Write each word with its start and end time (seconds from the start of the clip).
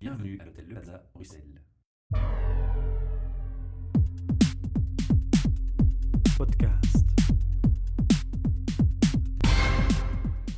Bienvenue 0.00 0.38
à 0.40 0.46
l'hôtel 0.46 0.64
Le 0.66 0.74
Plaza, 0.76 1.04
Bruxelles. 1.12 1.60
Podcast. 6.38 7.06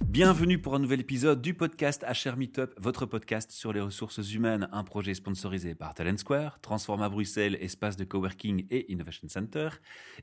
Bienvenue 0.07 0.61
pour 0.61 0.77
un 0.77 0.79
nouvel 0.79 1.01
épisode 1.01 1.43
du 1.43 1.55
podcast 1.55 2.05
HR 2.05 2.37
Meetup, 2.37 2.71
votre 2.79 3.05
podcast 3.05 3.51
sur 3.51 3.73
les 3.73 3.81
ressources 3.81 4.33
humaines, 4.33 4.69
un 4.71 4.85
projet 4.85 5.13
sponsorisé 5.13 5.75
par 5.75 5.95
Talent 5.95 6.19
Square, 6.19 6.61
Transforma 6.61 7.09
Bruxelles, 7.09 7.59
espace 7.61 7.97
de 7.97 8.05
coworking 8.05 8.69
et 8.71 8.93
innovation 8.93 9.29
center, 9.29 9.71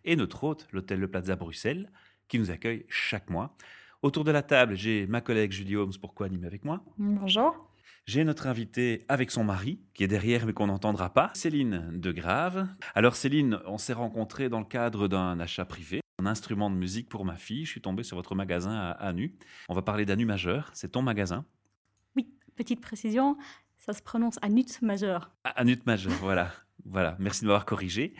et 0.05 0.15
notre 0.15 0.45
hôte, 0.45 0.65
l'hôtel 0.71 1.01
Le 1.01 1.09
Plaza 1.09 1.35
Bruxelles, 1.35 1.91
qui 2.29 2.39
nous 2.39 2.51
accueille 2.51 2.85
chaque 2.87 3.29
mois. 3.29 3.57
Autour 4.01 4.23
de 4.23 4.31
la 4.31 4.43
table, 4.43 4.75
j'ai 4.75 5.07
ma 5.07 5.19
collègue 5.19 5.51
Julie 5.51 5.75
Holmes 5.75 5.91
pour 5.99 6.13
co-animer 6.13 6.47
avec 6.47 6.63
moi. 6.63 6.85
Bonjour. 6.97 7.68
J'ai 8.05 8.23
notre 8.23 8.47
invité 8.47 9.05
avec 9.07 9.31
son 9.31 9.43
mari, 9.43 9.79
qui 9.93 10.03
est 10.03 10.07
derrière 10.07 10.45
mais 10.45 10.53
qu'on 10.53 10.67
n'entendra 10.67 11.13
pas, 11.13 11.31
Céline 11.33 11.91
Degrave. 11.93 12.67
Alors 12.95 13.15
Céline, 13.15 13.59
on 13.65 13.77
s'est 13.77 13.93
rencontrés 13.93 14.49
dans 14.49 14.59
le 14.59 14.65
cadre 14.65 15.07
d'un 15.07 15.39
achat 15.39 15.65
privé, 15.65 16.01
un 16.19 16.25
instrument 16.25 16.69
de 16.69 16.75
musique 16.75 17.09
pour 17.09 17.25
ma 17.25 17.35
fille. 17.35 17.65
Je 17.65 17.71
suis 17.71 17.81
tombé 17.81 18.03
sur 18.03 18.17
votre 18.17 18.35
magasin 18.35 18.75
à 18.75 18.91
Anu. 18.91 19.35
On 19.67 19.73
va 19.73 19.81
parler 19.81 20.05
d'Anu 20.05 20.25
Majeur, 20.25 20.71
c'est 20.73 20.91
ton 20.91 21.01
magasin. 21.01 21.45
Oui, 22.15 22.29
petite 22.55 22.81
précision, 22.81 23.37
ça 23.77 23.93
se 23.93 24.01
prononce 24.01 24.37
Anut 24.41 24.81
majeur. 24.81 25.31
Ah, 25.43 25.53
Anut 25.55 25.85
Majeur, 25.85 26.13
voilà. 26.21 26.51
Voilà, 26.85 27.17
merci 27.19 27.41
de 27.41 27.47
m'avoir 27.47 27.65
corrigé. 27.65 28.13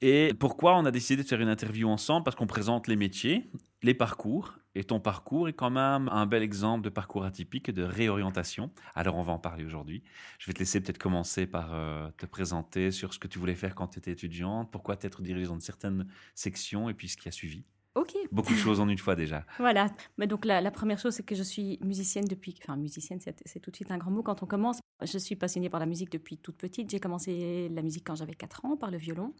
Et 0.00 0.34
pourquoi 0.38 0.76
on 0.76 0.84
a 0.84 0.90
décidé 0.90 1.22
de 1.22 1.28
faire 1.28 1.40
une 1.40 1.48
interview 1.48 1.88
ensemble? 1.88 2.24
Parce 2.24 2.36
qu'on 2.36 2.46
présente 2.46 2.86
les 2.86 2.96
métiers, 2.96 3.50
les 3.82 3.94
parcours, 3.94 4.54
et 4.74 4.84
ton 4.84 5.00
parcours 5.00 5.48
est 5.48 5.52
quand 5.52 5.70
même 5.70 6.08
un 6.08 6.26
bel 6.26 6.42
exemple 6.42 6.84
de 6.84 6.88
parcours 6.88 7.24
atypique 7.24 7.68
et 7.68 7.72
de 7.72 7.82
réorientation. 7.82 8.70
Alors 8.94 9.16
on 9.16 9.22
va 9.22 9.32
en 9.32 9.38
parler 9.38 9.64
aujourd'hui. 9.64 10.02
Je 10.38 10.46
vais 10.46 10.52
te 10.52 10.58
laisser 10.58 10.80
peut-être 10.80 10.98
commencer 10.98 11.46
par 11.46 11.70
euh, 11.72 12.10
te 12.16 12.26
présenter 12.26 12.90
sur 12.90 13.12
ce 13.12 13.18
que 13.18 13.28
tu 13.28 13.38
voulais 13.38 13.54
faire 13.54 13.74
quand 13.74 13.88
tu 13.88 13.98
étais 13.98 14.12
étudiante, 14.12 14.70
pourquoi 14.70 14.96
t'être 14.96 15.22
dirigée 15.22 15.46
dans 15.46 15.60
certaines 15.60 16.06
sections 16.34 16.88
et 16.88 16.94
puis 16.94 17.08
ce 17.08 17.16
qui 17.16 17.28
a 17.28 17.32
suivi. 17.32 17.64
Ok. 17.94 18.16
Beaucoup 18.30 18.54
de 18.54 18.58
choses 18.58 18.80
en 18.80 18.88
une 18.88 18.96
fois 18.96 19.14
déjà. 19.14 19.44
Voilà. 19.58 19.90
Mais 20.16 20.26
donc 20.26 20.46
la, 20.46 20.62
la 20.62 20.70
première 20.70 20.98
chose, 20.98 21.14
c'est 21.14 21.22
que 21.22 21.34
je 21.34 21.42
suis 21.42 21.78
musicienne 21.82 22.24
depuis. 22.24 22.54
Enfin, 22.62 22.76
musicienne, 22.76 23.20
c'est 23.20 23.42
c'est 23.44 23.60
tout 23.60 23.70
de 23.70 23.76
suite 23.76 23.90
un 23.90 23.98
grand 23.98 24.10
mot 24.10 24.22
quand 24.22 24.42
on 24.42 24.46
commence. 24.46 24.80
Je 25.02 25.18
suis 25.18 25.36
passionnée 25.36 25.68
par 25.68 25.80
la 25.80 25.86
musique 25.86 26.10
depuis 26.10 26.38
toute 26.38 26.56
petite. 26.56 26.90
J'ai 26.90 27.00
commencé 27.00 27.68
la 27.68 27.82
musique 27.82 28.06
quand 28.06 28.14
j'avais 28.14 28.34
4 28.34 28.64
ans 28.64 28.76
par 28.78 28.90
le 28.90 28.96
violon. 28.96 29.34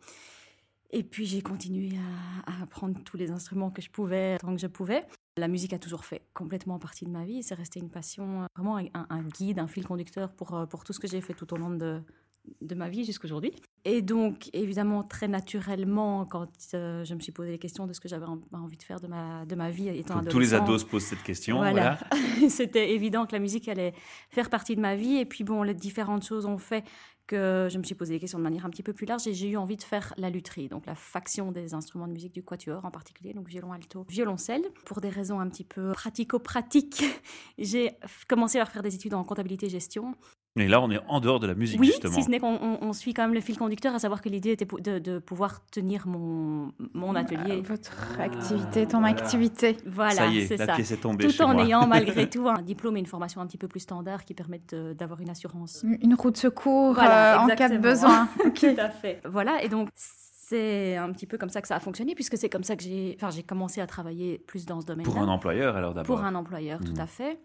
Et 0.91 1.03
puis 1.03 1.25
j'ai 1.25 1.41
continué 1.41 1.93
à, 2.47 2.53
à 2.53 2.63
apprendre 2.63 3.03
tous 3.03 3.17
les 3.17 3.31
instruments 3.31 3.71
que 3.71 3.81
je 3.81 3.89
pouvais 3.89 4.37
tant 4.37 4.55
que 4.55 4.61
je 4.61 4.67
pouvais. 4.67 5.07
La 5.39 5.49
musique 5.49 5.73
a 5.73 5.79
toujours 5.79 6.05
fait 6.05 6.23
complètement 6.35 6.79
partie 6.79 7.07
de 7.07 7.11
ma 7.11 7.25
vie. 7.25 7.43
C'est 7.43 7.55
resté 7.55 7.81
une 7.81 7.91
passion, 7.91 8.43
euh, 8.43 8.47
vraiment 8.55 8.77
un, 8.77 9.23
guide, 9.23 9.59
un 9.59 9.67
fil 9.67 9.87
conducteur 9.87 10.31
euh, 10.53 10.67
pour 10.67 10.85
tout 10.85 10.93
ce 10.93 11.01
que 11.01 11.09
j'ai 11.09 11.23
fait 11.23 11.33
tout 11.33 11.53
au 11.55 11.57
long 11.57 11.71
de, 11.71 12.03
de 12.61 12.75
ma 12.75 12.89
vie 12.89 13.05
jusqu'à 13.05 13.27
aujourd'hui. 13.27 13.53
Et 13.85 14.03
donc, 14.03 14.51
évidemment, 14.53 15.03
très 15.03 15.29
naturellement, 15.29 16.25
quand 16.27 16.49
euh, 16.75 17.05
je 17.05 17.15
me 17.15 17.21
suis 17.21 17.33
posé 17.33 17.51
les 17.53 17.59
questions 17.59 17.87
de 17.87 17.93
ce 17.93 18.01
que 18.01 18.09
j'avais 18.09 18.27
en- 18.27 18.41
envie 18.53 18.77
de 18.77 18.83
faire 18.83 19.01
de 19.01 19.07
ma, 19.07 19.45
de 19.47 19.55
ma 19.55 19.71
vie 19.71 19.89
étant 19.89 20.21
Tous- 20.23 20.29
Tous 20.31 20.39
les 20.39 20.55
ados 20.55 20.81
se 20.83 20.87
posent 20.87 21.05
cette 21.05 21.23
question. 21.23 21.59
voilà. 21.59 21.99
Voilà. 22.11 22.49
C'était 22.49 22.91
évident 22.93 23.27
que 23.27 23.33
la 23.33 23.39
musique 23.39 23.69
allait 23.69 23.95
faire 24.31 24.51
partie 24.51 24.75
de 24.77 24.81
ma 24.81 24.97
vie. 24.97 25.17
Et 25.17 25.25
puis, 25.25 25.45
bon, 25.45 25.63
les 25.63 25.75
différentes 25.75 26.25
choses 26.25 26.47
ont 26.47 26.59
fait 26.59 26.85
que 27.29 27.69
je 27.71 27.79
me 27.79 27.85
suis 27.85 27.95
posé 27.95 28.15
les 28.15 28.21
questions 28.21 28.39
de 28.39 28.43
manière 28.43 28.67
un 28.67 28.71
petit 28.71 28.83
peu 28.83 28.93
plus 28.93 29.07
large 29.07 29.27
et 29.29 29.33
j'ai 29.35 29.49
eu 29.49 29.57
envie 29.57 29.77
de 29.77 29.83
faire 29.85 30.13
la 30.19 30.29
lutherie, 30.29 30.69
donc 30.69 30.87
la 30.87 30.97
faction 30.97 31.53
des 31.53 31.73
instruments 31.73 32.09
de 32.09 32.13
musique 32.13 32.35
du 32.35 32.43
quatuor 32.43 32.85
en 32.85 32.91
particulier, 32.91 33.33
donc 33.33 33.49
violon 33.49 33.73
alto, 33.73 34.05
violoncelle. 34.09 34.63
Pour 34.85 35.01
des 35.01 35.09
raisons 35.09 35.39
un 35.39 35.49
petit 35.49 35.63
peu 35.65 35.93
pratico-pratiques, 35.93 37.05
j'ai 37.59 37.93
commencé 38.29 38.59
à 38.59 38.67
faire 38.67 38.83
des 38.83 38.95
études 38.97 39.15
en 39.15 39.23
comptabilité 39.25 39.67
et 39.67 39.71
gestion. 39.71 40.15
Mais 40.55 40.69
là, 40.69 40.83
on 40.83 40.91
est 40.91 41.01
en 41.09 41.21
dehors 41.21 41.41
de 41.41 41.47
la 41.47 41.55
musique, 41.55 41.81
Oui, 41.81 41.87
justement. 41.87 42.13
si 42.15 42.23
ce 42.25 42.29
n'est 42.29 42.39
qu'on 42.39 42.55
on- 42.61 42.79
on 42.83 42.93
suit 42.93 43.15
quand 43.15 43.23
même 43.23 43.33
le 43.33 43.41
fil 43.41 43.57
conducteur, 43.57 43.95
à 43.95 43.99
savoir 43.99 44.21
que 44.21 44.29
l'idée 44.29 44.51
était 44.51 44.67
de, 44.67 44.99
de 44.99 45.19
pouvoir 45.19 45.65
tenir 45.71 46.07
mon, 46.07 46.73
mon 46.93 47.15
atelier. 47.15 47.61
Euh, 47.61 47.63
Votre 47.67 48.21
activité, 48.21 48.87
ton 48.87 49.03
activité. 49.03 49.79
Voilà, 49.87 50.11
ça 50.13 50.27
y 50.27 50.41
est, 50.41 50.59
la 50.59 50.67
ça. 50.67 50.73
pièce 50.75 50.91
est 50.91 50.99
tombée 50.99 51.25
Tout 51.27 51.33
chez 51.33 51.43
en 51.43 51.55
moi. 51.55 51.65
ayant 51.65 51.87
malgré 51.87 52.29
tout 52.31 52.47
un 52.49 52.61
diplôme 52.61 52.99
et 52.99 53.01
une 53.01 53.07
formation 53.07 53.41
un 53.41 53.47
petit 53.47 53.57
peu 53.57 53.67
plus 53.67 53.81
standard 53.81 54.25
qui 54.27 54.35
permettent 54.35 54.75
de- 54.75 54.93
d'avoir 54.93 55.21
une 55.21 55.31
assurance. 55.31 55.87
Une 56.03 56.13
roue 56.15 56.31
de 56.31 56.37
secours 56.37 56.93
Voilà, 56.95 57.43
euh, 57.43 57.45
en 57.45 57.57
cas 57.57 57.71
de 57.71 57.79
besoin. 57.79 58.29
Tout 58.55 58.67
à 58.79 58.91
fait. 58.91 59.23
Voilà, 59.25 59.63
et 59.63 59.71
donc 59.71 59.89
c'est 59.95 60.97
un 60.99 61.11
petit 61.13 61.27
peu 61.27 61.39
comme 61.39 61.49
ça 61.49 61.63
que 61.63 61.69
ça 61.69 61.77
a 61.77 61.81
fonctionné, 61.81 62.15
puisque 62.15 62.37
c'est 62.37 62.51
comme 62.51 62.63
ça 62.65 62.77
que 62.77 62.83
j'ai 62.83 63.17
enfin, 63.19 63.31
j'ai 63.31 63.43
commencé 63.43 63.81
à 63.81 63.87
travailler 63.87 64.39
plus 64.47 64.67
dans 64.67 64.83
ce 64.83 64.87
domaine-là. 64.87 65.11
Pour 65.11 65.19
un 65.23 65.29
employeur, 65.29 65.77
alors 65.77 65.95
d'abord. 65.95 66.15
Pour 66.17 66.25
un 66.27 66.35
employeur, 66.35 66.79
tout 66.85 66.93
à 67.01 67.07
fait. 67.07 67.39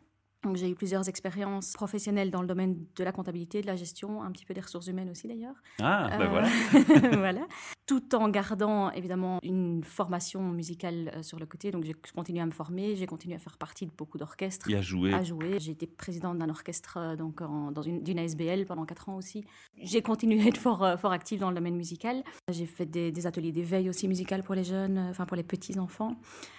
Donc 0.44 0.56
j'ai 0.56 0.70
eu 0.70 0.76
plusieurs 0.76 1.10
expériences 1.10 1.74
professionnelles 1.74 2.32
dans 2.32 2.42
le 2.42 2.48
domaine 2.48 2.78
de 2.96 3.04
la 3.04 3.12
comptabilité, 3.12 3.62
de 3.62 3.68
la 3.68 3.76
gestion, 3.76 4.22
un 4.24 4.32
petit 4.32 4.46
peu 4.46 4.54
des 4.54 4.62
ressources 4.62 4.88
humaines 4.88 5.10
aussi 5.10 5.28
d'ailleurs. 5.28 5.56
Ah, 5.82 6.10
ben 6.18 6.22
Euh, 6.22 6.28
voilà. 6.28 6.48
voilà. 7.18 7.48
Tout 7.88 8.14
en 8.16 8.28
gardant 8.28 8.92
évidemment 8.92 9.40
une 9.44 9.82
formation 9.82 10.42
musicale 10.52 11.10
euh, 11.16 11.24
sur 11.24 11.40
le 11.40 11.46
côté. 11.46 11.72
Donc 11.72 11.86
j'ai 11.86 11.96
continué 12.14 12.42
à 12.42 12.46
me 12.46 12.52
former, 12.52 12.98
j'ai 12.98 13.08
continué 13.08 13.34
à 13.36 13.40
faire 13.40 13.58
partie 13.58 13.86
de 13.86 13.92
beaucoup 13.98 14.18
d'orchestres 14.18 14.70
Il 14.70 14.76
a 14.76 14.82
joué. 14.82 15.14
à 15.14 15.24
jouer. 15.24 15.58
J'ai 15.60 15.72
été 15.72 15.88
présidente 15.88 16.38
d'un 16.38 16.50
orchestre 16.50 16.98
euh, 16.98 17.16
donc 17.16 17.40
en- 17.42 17.72
dans 17.72 17.82
une 17.82 18.04
d'une 18.04 18.20
ASBL 18.20 18.66
pendant 18.66 18.86
quatre 18.86 19.08
ans 19.08 19.16
aussi. 19.16 19.46
J'ai 19.82 20.02
continué 20.02 20.42
à 20.44 20.48
être 20.48 20.58
fort 20.58 20.84
euh, 20.84 20.98
fort 20.98 21.14
active 21.14 21.40
dans 21.40 21.50
le 21.50 21.56
domaine 21.56 21.78
musical. 21.78 22.24
J'ai 22.52 22.66
fait 22.66 22.86
des, 22.86 23.12
des 23.14 23.26
ateliers 23.26 23.54
d'éveil 23.54 23.90
aussi 23.90 24.10
musical 24.10 24.44
pour 24.44 24.54
les 24.56 24.66
jeunes, 24.66 24.98
enfin 25.10 25.26
pour 25.26 25.38
les 25.38 25.44
petits 25.44 25.80
enfants. 25.80 26.12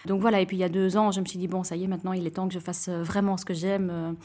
Donc 0.06 0.22
voilà. 0.22 0.40
Et 0.40 0.46
puis 0.46 0.56
il 0.56 0.60
y 0.60 0.64
a 0.64 0.70
deux 0.70 0.96
ans, 0.96 1.10
je 1.10 1.20
me 1.20 1.26
suis 1.26 1.38
dit 1.38 1.46
bon 1.48 1.62
ça 1.62 1.76
y 1.76 1.84
est 1.84 1.88
maintenant 1.88 2.14
il 2.14 2.26
est 2.26 2.30
temps 2.30 2.48
que 2.48 2.54
je 2.54 2.58
fasse 2.58 2.88
vraiment 2.88 3.36
ce 3.36 3.44
que 3.44 3.52
j'aime. 3.54 4.16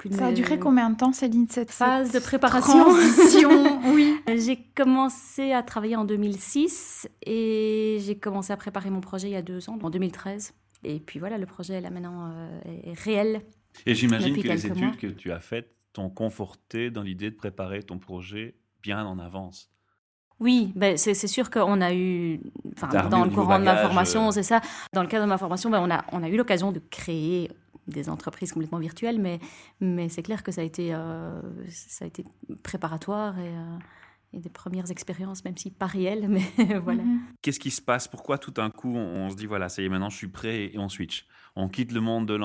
Plus 0.00 0.08
de 0.08 0.14
Ça 0.14 0.28
a 0.28 0.32
duré 0.32 0.58
combien 0.58 0.88
de 0.88 0.96
temps, 0.96 1.12
Céline, 1.12 1.46
cette 1.48 1.70
phase 1.70 2.10
de 2.10 2.18
préparation 2.18 2.86
oui. 3.94 4.16
J'ai 4.26 4.56
commencé 4.74 5.52
à 5.52 5.62
travailler 5.62 5.96
en 5.96 6.06
2006 6.06 7.06
et 7.26 7.98
j'ai 8.00 8.18
commencé 8.18 8.50
à 8.50 8.56
préparer 8.56 8.88
mon 8.88 9.02
projet 9.02 9.28
il 9.28 9.32
y 9.32 9.36
a 9.36 9.42
deux 9.42 9.68
ans, 9.68 9.78
en 9.82 9.90
2013. 9.90 10.54
Et 10.84 11.00
puis 11.00 11.18
voilà, 11.18 11.36
le 11.36 11.44
projet 11.44 11.82
là 11.82 11.90
maintenant 11.90 12.32
euh, 12.32 12.60
est 12.84 12.98
réel. 12.98 13.42
Et 13.84 13.94
j'imagine 13.94 14.34
que 14.42 14.48
les 14.48 14.66
études 14.66 14.82
mois. 14.82 14.96
que 14.98 15.06
tu 15.06 15.32
as 15.32 15.40
faites 15.40 15.70
t'ont 15.92 16.08
conforté 16.08 16.90
dans 16.90 17.02
l'idée 17.02 17.30
de 17.30 17.36
préparer 17.36 17.82
ton 17.82 17.98
projet 17.98 18.54
bien 18.82 19.04
en 19.04 19.18
avance. 19.18 19.70
Oui, 20.38 20.72
ben 20.74 20.96
c'est 20.96 21.12
c'est 21.12 21.26
sûr 21.26 21.50
qu'on 21.50 21.82
a 21.82 21.92
eu, 21.92 22.40
dans 23.10 23.24
le 23.26 23.30
courant 23.30 23.58
de 23.58 23.64
ma 23.64 23.76
formation, 23.76 24.28
euh. 24.28 24.30
c'est 24.30 24.42
ça. 24.42 24.62
Dans 24.94 25.02
le 25.02 25.08
cadre 25.08 25.24
de 25.24 25.28
ma 25.28 25.36
formation, 25.36 25.68
ben, 25.68 25.80
on, 25.82 25.90
a, 25.90 26.02
on 26.12 26.22
a 26.22 26.30
eu 26.30 26.38
l'occasion 26.38 26.72
de 26.72 26.78
créer 26.78 27.50
des 27.90 28.08
entreprises 28.08 28.52
complètement 28.52 28.78
virtuelles, 28.78 29.20
mais, 29.20 29.38
mais 29.80 30.08
c'est 30.08 30.22
clair 30.22 30.42
que 30.42 30.52
ça 30.52 30.60
a 30.60 30.64
été, 30.64 30.94
euh, 30.94 31.40
ça 31.68 32.04
a 32.04 32.08
été 32.08 32.24
préparatoire 32.62 33.38
et, 33.38 33.48
euh, 33.48 33.78
et 34.32 34.38
des 34.40 34.48
premières 34.48 34.90
expériences, 34.90 35.44
même 35.44 35.56
si 35.56 35.70
pas 35.70 35.86
réelles, 35.86 36.28
mais 36.58 36.78
voilà. 36.80 37.02
Mhm. 37.02 37.20
Qu'est-ce 37.42 37.60
qui 37.60 37.70
se 37.70 37.82
passe? 37.82 38.08
Pourquoi 38.08 38.38
tout 38.38 38.50
d'un 38.50 38.70
coup 38.70 38.94
on, 38.94 39.26
on 39.26 39.30
se 39.30 39.36
dit 39.36 39.46
voilà, 39.46 39.68
ça 39.68 39.82
y 39.82 39.84
est, 39.84 39.88
maintenant 39.88 40.10
je 40.10 40.16
suis 40.16 40.28
prêt 40.28 40.70
et 40.72 40.78
on 40.78 40.88
switch? 40.88 41.26
On 41.56 41.68
quitte 41.68 41.92
le 41.92 42.00
monde 42.00 42.26
de, 42.26 42.38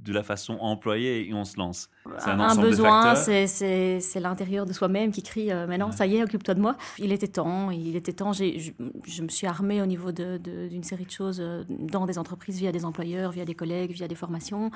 de 0.00 0.12
la 0.12 0.22
façon 0.22 0.54
employée 0.60 1.28
et 1.28 1.34
on 1.34 1.44
se 1.44 1.56
lance. 1.58 1.90
C'est 2.18 2.30
un 2.30 2.54
besoin, 2.56 3.14
c'est- 3.14 4.20
l'intérieur 4.20 4.64
de 4.66 4.72
soi-même 4.72 5.10
qui 5.12 5.22
crie 5.22 5.50
euh, 5.50 5.66
maintenant, 5.66 5.86
Ouais. 5.90 5.96
ça 5.96 6.06
y 6.06 6.16
est, 6.16 6.22
occupe-toi 6.22 6.54
de 6.54 6.60
moi. 6.60 6.76
Il 6.98 7.12
était 7.12 7.28
temps, 7.28 7.70
il 7.70 7.94
était 7.96 8.12
temps. 8.12 8.32
Je, 8.32 8.70
je 9.06 9.22
me 9.22 9.28
suis 9.28 9.46
armée 9.46 9.82
au 9.82 9.86
niveau 9.86 10.12
de- 10.12 10.38
de- 10.38 10.68
d'une 10.68 10.82
série 10.84 11.04
de 11.04 11.10
choses 11.10 11.38
euh, 11.40 11.64
dans 11.68 12.06
des 12.06 12.18
entreprises, 12.18 12.58
via 12.58 12.72
des 12.72 12.84
employeurs, 12.84 13.32
via 13.32 13.44
des 13.44 13.54
collègues, 13.54 13.90
via 13.92 14.08
des 14.08 14.14
formations. 14.14 14.70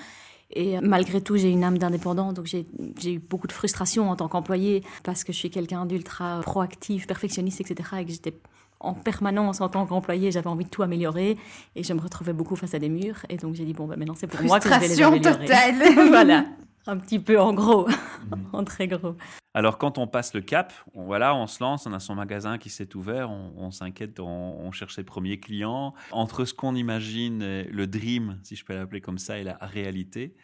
Et 0.55 0.77
euh, 0.77 0.81
malgré 0.82 1.21
tout, 1.21 1.37
j'ai 1.37 1.50
une 1.50 1.65
âme 1.65 1.78
d'indépendant, 1.78 2.32
donc 2.32 2.47
j'ai 2.47 2.66
j'ai 3.00 3.15
eu 3.15 3.19
beaucoup 3.19 3.47
de 3.47 3.53
frustration 3.53 4.11
en 4.11 4.16
tant 4.16 4.28
qu'employée 4.28 4.82
parce 5.03 5.25
que 5.25 5.32
je 5.32 5.38
suis 5.38 5.50
quelqu'un 5.50 5.87
d'ultra 5.87 6.41
proactif, 6.43 7.06
perfectionniste, 7.06 7.61
etc. 7.62 7.88
Et 8.00 8.05
que 8.05 8.11
j'étais 8.12 8.34
en 8.82 8.94
permanence 8.94 9.60
en 9.60 9.69
tant 9.69 9.87
qu'employée, 9.87 10.31
j'avais 10.31 10.48
envie 10.48 10.65
de 10.65 10.70
tout 10.70 10.82
améliorer 10.82 11.37
et 11.76 11.82
je 11.82 11.93
me 11.93 12.00
retrouvais 12.00 12.32
beaucoup 12.32 12.56
face 12.56 12.75
à 12.75 12.78
des 12.78 12.88
murs. 12.88 13.19
Et 13.28 13.37
donc 13.37 13.54
j'ai 13.54 13.65
dit, 13.65 13.72
bon, 13.72 13.87
bah, 13.87 13.97
maintenant 13.97 14.15
c'est 14.16 14.26
pour 14.26 14.43
moi 14.43 14.59
que 14.60 14.69
je 14.69 14.75
vais 14.75 14.88
les 14.88 15.03
améliorer. 15.03 15.47
totale. 15.47 16.09
voilà, 16.09 16.47
un 16.87 16.97
petit 16.97 17.19
peu 17.19 17.41
en 17.41 17.53
gros, 17.54 17.87
Mhm. 17.88 18.46
en 18.52 18.64
très 18.64 18.87
gros. 18.88 19.17
Alors 19.55 19.76
quand 19.79 19.99
on 19.99 20.06
passe 20.06 20.32
le 20.34 20.40
cap, 20.40 20.73
on, 20.94 21.05
voilà, 21.05 21.34
on 21.34 21.46
se 21.46 21.62
lance, 21.62 21.87
on 21.87 21.93
a 21.93 22.00
son 22.00 22.14
magasin 22.14 22.56
qui 22.58 22.70
s'est 22.70 22.94
ouvert, 22.96 23.31
on, 23.31 23.52
on 23.56 23.70
s'inquiète, 23.70 24.19
on, 24.20 24.26
on 24.26 24.73
cherche 24.73 24.94
ses 24.94 25.05
premiers 25.05 25.38
clients. 25.40 25.93
Entre 26.12 26.44
ce 26.44 26.55
qu'on 26.55 26.75
imagine, 26.75 27.64
le 27.69 27.87
dream, 27.87 28.38
si 28.44 28.56
je 28.56 28.64
peux 28.64 28.75
l'appeler 28.75 29.00
comme 29.00 29.19
ça, 29.19 29.38
et 29.38 29.44
la 29.44 29.58
réalité, 29.61 30.34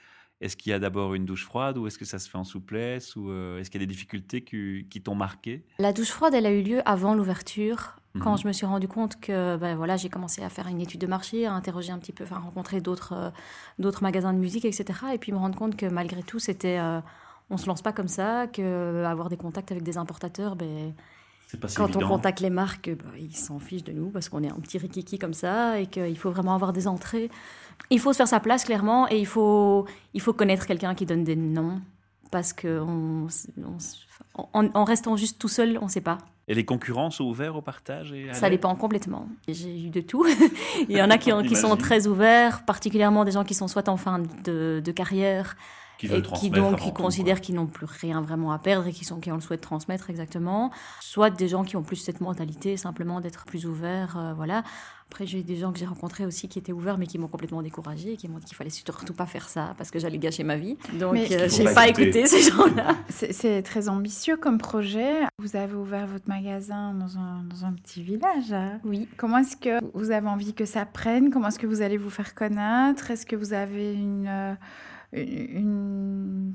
est-ce 0.40 0.56
qu'il 0.56 0.70
y 0.70 0.72
a 0.72 0.78
d'abord 0.78 1.14
une 1.14 1.24
douche 1.24 1.44
froide 1.44 1.78
ou 1.78 1.86
est-ce 1.86 1.98
que 1.98 2.04
ça 2.04 2.18
se 2.18 2.28
fait 2.28 2.38
en 2.38 2.44
souplesse 2.44 3.16
ou 3.16 3.30
euh, 3.30 3.58
est-ce 3.58 3.70
qu'il 3.70 3.80
y 3.80 3.84
a 3.84 3.86
des 3.86 3.92
difficultés 3.92 4.42
qui, 4.44 4.86
qui 4.90 5.00
t'ont 5.02 5.14
marqué? 5.16 5.64
La 5.80 5.92
douche 5.92 6.10
froide, 6.10 6.34
elle 6.34 6.46
a 6.46 6.52
eu 6.52 6.62
lieu 6.62 6.80
avant 6.84 7.14
l'ouverture, 7.14 7.96
quand 8.18 8.32
Mhm. 8.32 8.38
je 8.38 8.46
me 8.48 8.52
suis 8.52 8.66
rendu 8.66 8.88
compte 8.88 9.20
que 9.20 9.56
ben 9.56 9.76
voilà, 9.76 9.96
j'ai 9.96 10.08
commencé 10.08 10.42
à 10.42 10.48
faire 10.48 10.66
une 10.68 10.80
étude 10.80 11.00
de 11.00 11.06
marché, 11.06 11.46
à 11.46 11.52
interroger 11.52 11.92
un 11.92 11.98
petit 11.98 12.12
peu, 12.12 12.24
enfin 12.24 12.38
rencontrer 12.38 12.80
d'autres 12.80 13.12
euh, 13.14 13.30
d'autres 13.78 14.02
magasins 14.02 14.32
de 14.32 14.38
musique, 14.38 14.64
etc. 14.64 14.84
Et 15.14 15.18
puis 15.18 15.32
me 15.32 15.38
rendre 15.38 15.56
compte 15.58 15.76
que 15.76 15.86
malgré 15.86 16.22
tout, 16.22 16.38
c'était 16.38 16.78
euh, 16.78 17.00
on 17.50 17.56
se 17.56 17.66
lance 17.66 17.82
pas 17.82 17.92
comme 17.92 18.08
ça, 18.08 18.46
que 18.46 18.60
euh, 18.62 19.06
avoir 19.06 19.28
des 19.28 19.36
contacts 19.36 19.70
avec 19.72 19.82
des 19.82 19.96
importateurs, 19.98 20.54
ben 20.56 20.92
C'est 21.46 21.58
pas 21.58 21.68
si 21.68 21.76
quand 21.76 21.86
évident. 21.86 22.04
on 22.06 22.08
contacte 22.08 22.40
les 22.40 22.50
marques, 22.50 22.90
ben, 22.90 23.10
ils 23.18 23.34
s'en 23.36 23.58
fichent 23.58 23.84
de 23.84 23.92
nous 23.92 24.10
parce 24.10 24.28
qu'on 24.28 24.42
est 24.42 24.50
un 24.50 24.60
petit 24.60 24.76
rikiki 24.78 25.18
comme 25.18 25.32
ça 25.34 25.80
et 25.80 25.86
qu'il 25.86 26.18
faut 26.18 26.30
vraiment 26.30 26.54
avoir 26.54 26.72
des 26.74 26.86
entrées. 26.88 27.30
Il 27.90 28.00
faut 28.00 28.12
se 28.12 28.18
faire 28.18 28.28
sa 28.28 28.40
place 28.40 28.64
clairement 28.64 29.08
et 29.10 29.18
il 29.18 29.26
faut 29.26 29.86
il 30.12 30.20
faut 30.20 30.32
connaître 30.34 30.66
quelqu'un 30.66 30.94
qui 30.94 31.06
donne 31.06 31.24
des 31.24 31.36
noms 31.36 31.80
parce 32.30 32.52
que 32.52 32.80
on, 34.54 34.84
restant 34.84 35.16
juste 35.16 35.38
tout 35.38 35.48
seul, 35.48 35.78
on 35.80 35.86
ne 35.86 35.90
sait 35.90 36.00
pas. 36.00 36.18
Et 36.46 36.54
les 36.54 36.64
concurrents 36.64 37.10
sont 37.10 37.24
ouverts 37.24 37.56
au 37.56 37.62
partage 37.62 38.12
et 38.12 38.32
Ça 38.32 38.48
dépend 38.48 38.74
complètement. 38.74 39.28
J'ai 39.46 39.84
eu 39.84 39.90
de 39.90 40.00
tout. 40.00 40.24
Il 40.88 40.96
y 40.96 41.02
en 41.02 41.10
a 41.10 41.18
qui, 41.18 41.32
ont- 41.32 41.42
qui 41.42 41.56
sont 41.56 41.76
très 41.76 42.06
ouverts, 42.06 42.64
particulièrement 42.64 43.24
des 43.24 43.32
gens 43.32 43.44
qui 43.44 43.54
sont 43.54 43.68
soit 43.68 43.88
en 43.88 43.96
fin 43.98 44.20
de, 44.44 44.80
de 44.82 44.92
carrière 44.92 45.56
Qui 45.98 46.06
veulent 46.06 46.18
et 46.20 46.22
qui 46.22 46.28
transmettre 46.28 46.54
donc 46.70 46.78
qui 46.80 46.88
tout, 46.92 47.02
considèrent 47.02 47.40
qu'ils 47.40 47.56
n'ont 47.56 47.66
plus 47.66 47.86
rien 47.86 48.20
vraiment 48.22 48.52
à 48.52 48.58
perdre 48.58 48.86
et 48.86 48.92
qui, 48.92 49.04
sont, 49.04 49.18
qui 49.20 49.30
ont 49.32 49.34
le 49.34 49.40
souhait 49.40 49.56
de 49.56 49.62
transmettre 49.62 50.10
exactement. 50.10 50.70
Soit 51.00 51.30
des 51.30 51.48
gens 51.48 51.64
qui 51.64 51.76
ont 51.76 51.82
plus 51.82 51.96
cette 51.96 52.20
mentalité 52.20 52.76
simplement 52.76 53.20
d'être 53.20 53.44
plus 53.44 53.66
ouverts. 53.66 54.16
euh, 54.16 54.32
voilà. 54.34 54.62
Après, 55.10 55.26
j'ai 55.26 55.40
eu 55.40 55.42
des 55.42 55.56
gens 55.56 55.72
que 55.72 55.78
j'ai 55.78 55.86
rencontrés 55.86 56.26
aussi 56.26 56.48
qui 56.48 56.58
étaient 56.58 56.72
ouverts 56.72 56.98
mais 56.98 57.06
qui 57.06 57.16
m'ont 57.18 57.28
complètement 57.28 57.62
découragée 57.62 58.12
et 58.12 58.16
qui 58.18 58.28
m'ont 58.28 58.36
dit 58.38 58.44
qu'il 58.44 58.56
fallait 58.56 58.68
surtout 58.68 59.14
pas 59.14 59.24
faire 59.24 59.48
ça 59.48 59.74
parce 59.78 59.90
que 59.90 59.98
j'allais 59.98 60.18
gâcher 60.18 60.44
ma 60.44 60.56
vie. 60.56 60.76
Donc, 60.92 61.16
euh, 61.16 61.48
j'ai 61.48 61.64
pas 61.64 61.88
écouté 61.88 62.26
ces 62.26 62.42
gens-là. 62.50 62.94
C'est 63.08 63.32
c'est 63.32 63.62
très 63.62 63.88
ambitieux 63.88 64.36
comme 64.36 64.58
projet. 64.58 65.22
Vous 65.38 65.56
avez 65.56 65.74
ouvert 65.74 66.06
votre 66.06 66.28
magasin 66.28 66.92
dans 66.92 67.16
un, 67.16 67.42
dans 67.44 67.64
un 67.64 67.72
petit 67.72 68.02
village. 68.02 68.52
hein. 68.52 68.80
Oui. 68.84 69.08
Comment 69.16 69.38
est-ce 69.38 69.56
que 69.56 69.80
vous 69.94 70.10
avez 70.10 70.28
envie 70.28 70.52
que 70.52 70.66
ça 70.66 70.84
prenne? 70.84 71.30
Comment 71.30 71.48
est-ce 71.48 71.58
que 71.58 71.66
vous 71.66 71.80
allez 71.80 71.96
vous 71.96 72.10
faire 72.10 72.34
connaître? 72.34 73.10
Est-ce 73.10 73.24
que 73.24 73.34
vous 73.36 73.54
avez 73.54 73.94
une, 73.94 74.26
euh, 74.28 74.54
une 75.12 76.52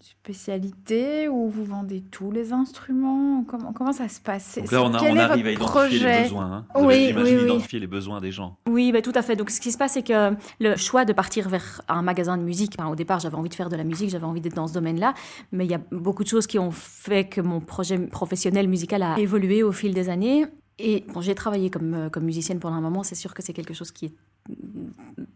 spécialité 0.00 1.28
où 1.28 1.48
vous 1.48 1.64
vendez 1.64 2.02
tous 2.10 2.30
les 2.30 2.52
instruments? 2.52 3.44
Comment, 3.46 3.72
comment 3.72 3.92
ça 3.92 4.08
se 4.08 4.20
passe? 4.20 4.58
Donc 4.58 4.70
là, 4.70 4.82
on, 4.82 4.92
a- 4.94 5.22
arrive 5.24 5.46
à 5.46 5.52
identifier 5.52 5.98
les 5.98 6.04
projet? 6.04 6.22
besoins. 6.24 6.52
hein. 6.52 6.66
Vous 6.74 6.86
Oui, 6.86 7.10
avez, 7.10 7.22
oui, 7.22 7.36
oui. 7.36 7.44
identifier 7.44 7.78
les 7.80 7.86
besoins 7.86 8.20
des 8.20 8.30
gens. 8.32 8.58
Oui, 8.68 8.92
bah, 8.92 9.00
tout 9.02 9.12
à 9.14 9.22
fait. 9.22 9.36
Donc, 9.36 9.50
ce 9.50 9.60
qui 9.60 9.72
se 9.72 9.78
passe, 9.78 9.92
c'est 9.92 10.02
que 10.02 10.34
le 10.60 10.76
choix 10.76 11.04
de 11.04 11.12
partir 11.12 11.48
vers 11.48 11.80
un 11.88 12.02
magasin 12.02 12.36
de 12.36 12.42
musique, 12.42 12.74
enfin, 12.78 12.90
au 12.90 12.96
départ, 12.96 13.20
j'avais 13.20 13.36
envie 13.36 13.48
de 13.48 13.54
faire 13.54 13.68
de 13.70 13.76
la 13.76 13.84
musique, 13.84 14.10
j'avais 14.10 14.24
envie 14.26 14.40
d'être 14.40 14.56
dans 14.56 14.66
ce 14.66 14.74
domaine-là, 14.74 15.14
mais 15.52 15.64
il 15.64 15.70
y 15.70 15.74
a 15.74 15.80
beaucoup 15.90 16.22
de 16.24 16.28
choses 16.28 16.46
qui 16.46 16.58
ont 16.58 16.70
fait 16.70 17.24
que 17.28 17.40
mon 17.40 17.60
projet 17.60 17.98
professionnel 17.98 18.68
musical 18.68 19.02
a 19.02 19.18
évolué 19.18 19.62
au 19.62 19.72
fil 19.72 19.94
des 19.94 20.08
années. 20.10 20.44
Et 20.78 21.04
bon, 21.14 21.20
j'ai 21.20 21.36
travaillé 21.36 21.70
comme, 21.70 21.94
euh, 21.94 22.08
comme 22.10 22.24
musicienne 22.24 22.58
pendant 22.58 22.74
un 22.74 22.80
moment, 22.80 23.04
c'est 23.04 23.14
sûr 23.14 23.32
que 23.32 23.42
c'est 23.42 23.52
quelque 23.52 23.74
chose 23.74 23.92
qui 23.92 24.06
est 24.06 24.14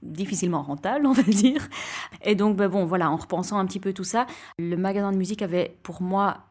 difficilement 0.09 0.63
rentable, 0.63 1.07
on 1.07 1.13
va 1.13 1.23
dire. 1.23 1.69
Et 2.25 2.35
donc, 2.35 2.57
ben 2.57 2.69
bon, 2.69 2.85
voilà, 2.85 3.11
en 3.11 3.17
repensant 3.17 3.59
un 3.59 3.67
petit 3.67 3.81
peu 3.81 3.93
tout 3.93 4.05
ça, 4.05 4.27
le 4.59 4.77
magasin 4.77 5.13
de 5.13 5.17
musique 5.17 5.43
avait 5.43 5.77
pour 5.83 6.03
moi 6.03 6.48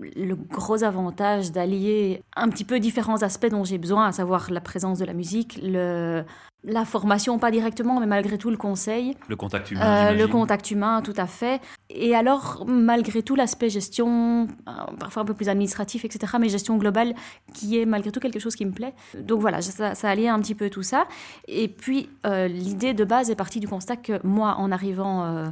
le 0.00 0.34
gros 0.34 0.84
avantage 0.84 1.52
d'allier 1.52 2.22
un 2.36 2.48
petit 2.48 2.64
peu 2.64 2.78
différents 2.80 3.22
aspects 3.22 3.46
dont 3.50 3.64
j'ai 3.64 3.78
besoin, 3.78 4.06
à 4.06 4.12
savoir 4.12 4.50
la 4.50 4.60
présence 4.60 4.98
de 4.98 5.04
la 5.04 5.14
musique, 5.14 5.58
le, 5.62 6.24
la 6.64 6.84
formation, 6.84 7.38
pas 7.38 7.50
directement, 7.50 7.98
mais 7.98 8.06
malgré 8.06 8.38
tout 8.38 8.50
le 8.50 8.56
conseil, 8.56 9.16
Le 9.28 9.36
contact 9.36 9.70
humain. 9.70 10.10
euh, 10.10 10.12
le 10.12 10.28
contact 10.28 10.70
humain, 10.70 11.00
tout 11.02 11.14
à 11.16 11.26
fait. 11.26 11.60
Et 11.90 12.14
alors, 12.14 12.64
malgré 12.68 13.22
tout, 13.22 13.34
l'aspect 13.34 13.70
gestion, 13.70 14.46
euh, 14.68 14.72
parfois 14.98 15.22
un 15.22 15.26
peu 15.26 15.34
plus 15.34 15.48
administratif, 15.48 16.04
etc., 16.04 16.34
mais 16.38 16.48
gestion 16.48 16.76
globale, 16.76 17.14
qui 17.54 17.78
est 17.78 17.86
malgré 17.86 18.12
tout 18.12 18.20
quelque 18.20 18.38
chose 18.38 18.54
qui 18.54 18.66
me 18.66 18.72
plaît. 18.72 18.94
Donc 19.18 19.40
voilà, 19.40 19.60
ça, 19.62 19.94
ça 19.94 20.08
alliait 20.10 20.28
un 20.28 20.40
petit 20.40 20.54
peu 20.54 20.70
tout 20.70 20.82
ça. 20.82 21.06
Et 21.48 21.68
puis, 21.68 22.08
euh, 22.26 22.46
l'idée 22.46 22.94
de 22.94 23.04
base 23.04 23.30
est 23.30 23.36
partie 23.36 23.58
du 23.60 23.68
constat 23.68 23.96
que 23.96 24.24
moi, 24.24 24.56
en 24.58 24.70
arrivant... 24.70 25.24
euh, 25.24 25.46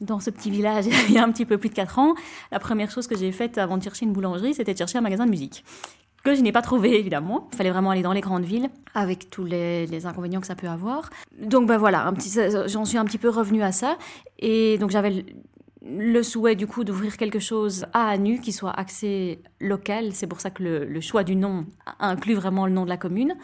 dans 0.00 0.20
ce 0.20 0.30
petit 0.30 0.50
village 0.50 0.86
il 1.08 1.14
y 1.14 1.18
a 1.18 1.24
un 1.24 1.30
petit 1.30 1.46
peu 1.46 1.58
plus 1.58 1.68
de 1.68 1.74
4 1.74 1.98
ans, 1.98 2.14
la 2.52 2.58
première 2.58 2.90
chose 2.90 3.06
que 3.06 3.16
j'ai 3.16 3.32
faite 3.32 3.58
avant 3.58 3.78
de 3.78 3.82
chercher 3.82 4.04
une 4.04 4.12
boulangerie, 4.12 4.54
c'était 4.54 4.72
de 4.72 4.78
chercher 4.78 4.98
un 4.98 5.02
magasin 5.02 5.24
de 5.24 5.30
musique. 5.30 5.64
Que 6.24 6.34
je 6.34 6.40
n'ai 6.40 6.50
pas 6.50 6.62
trouvé, 6.62 6.98
évidemment. 6.98 7.48
Il 7.52 7.56
fallait 7.56 7.70
vraiment 7.70 7.90
aller 7.90 8.02
dans 8.02 8.12
les 8.12 8.20
grandes 8.20 8.44
villes, 8.44 8.68
avec 8.94 9.30
tous 9.30 9.44
les, 9.44 10.06
inconvénients 10.06 10.40
que 10.40 10.46
ça 10.48 10.56
peut 10.56 10.66
avoir. 10.66 11.08
Donc, 11.40 11.68
ben 11.68 11.78
voilà, 11.78 12.12
j'en 12.66 12.84
suis 12.84 12.98
un 12.98 13.04
petit 13.04 13.18
peu 13.18 13.28
revenue 13.28 13.62
à 13.62 13.70
ça. 13.70 13.96
Et 14.40 14.76
donc, 14.78 14.90
j'avais 14.90 15.10
le, 15.10 15.24
le 15.88 16.22
souhait, 16.24 16.56
du 16.56 16.66
coup, 16.66 16.82
d'ouvrir 16.82 17.16
quelque 17.16 17.38
chose 17.38 17.86
à 17.92 18.08
Anu 18.08 18.40
qui 18.40 18.50
soit 18.50 18.72
axé 18.72 19.40
local. 19.60 20.14
C'est 20.14 20.26
pour 20.26 20.40
ça 20.40 20.50
que 20.50 20.64
le, 20.64 20.84
le 20.84 21.00
choix 21.00 21.22
du 21.22 21.36
nom 21.36 21.64
inclut 22.00 22.34
vraiment 22.34 22.66
le 22.66 22.72
nom 22.72 22.82
de 22.82 22.88
la 22.88 22.96
commune, 22.96 23.36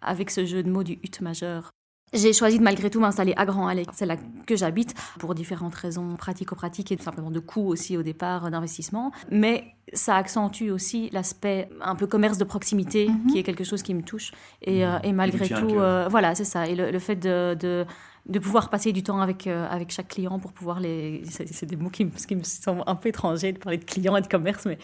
avec 0.00 0.30
ce 0.30 0.46
jeu 0.46 0.62
de 0.62 0.70
mots 0.70 0.84
du 0.84 0.94
hut 0.94 1.20
majeur 1.20 1.72
j'ai 2.12 2.32
choisi 2.32 2.58
de 2.58 2.64
malgré 2.64 2.90
tout 2.90 3.00
m'installer 3.00 3.34
à 3.36 3.44
Grand 3.46 3.68
Allais. 3.68 3.84
C'est 3.92 4.06
là 4.06 4.16
que 4.46 4.56
j'habite 4.56 4.94
pour 5.18 5.34
différentes 5.34 5.74
raisons 5.74 6.16
pratico-pratiques 6.16 6.90
et 6.92 6.96
tout 6.96 7.04
simplement 7.04 7.30
de 7.30 7.38
coûts 7.40 7.66
aussi 7.68 7.96
au 7.96 8.02
départ 8.02 8.50
d'investissement. 8.50 9.12
Mais 9.30 9.74
ça 9.92 10.16
accentue 10.16 10.70
aussi 10.70 11.10
l'aspect 11.12 11.68
un 11.80 11.94
peu 11.96 12.06
commerce 12.06 12.38
de 12.38 12.44
proximité 12.44 13.08
Mhm. 13.08 13.26
qui 13.32 13.38
est 13.38 13.42
quelque 13.42 13.64
chose 13.64 13.82
qui 13.82 13.94
me 13.94 14.02
touche. 14.02 14.32
Et, 14.62 14.84
euh, 14.84 14.98
et 15.02 15.12
malgré 15.12 15.48
tout, 15.48 15.78
euh, 15.78 16.06
voilà, 16.10 16.34
c'est 16.34 16.44
ça. 16.44 16.66
Et 16.66 16.74
le, 16.74 16.90
le 16.90 16.98
fait 16.98 17.16
de, 17.16 17.54
de, 17.58 17.84
de 18.26 18.38
pouvoir 18.38 18.70
passer 18.70 18.92
du 18.92 19.02
temps 19.02 19.20
avec, 19.20 19.46
euh, 19.46 19.66
avec 19.68 19.90
chaque 19.90 20.08
client 20.08 20.38
pour 20.38 20.52
pouvoir 20.52 20.78
les... 20.80 21.22
C'est 21.28 21.66
des 21.66 21.76
mots 21.76 21.90
qui 21.90 22.04
me, 22.04 22.10
qui 22.10 22.36
me 22.36 22.42
sont 22.44 22.82
un 22.86 22.94
peu 22.94 23.08
étrangers 23.08 23.52
de 23.52 23.58
parler 23.58 23.78
de 23.78 23.84
clients 23.84 24.16
et 24.16 24.20
de 24.20 24.26
commerce, 24.28 24.64
mais 24.66 24.78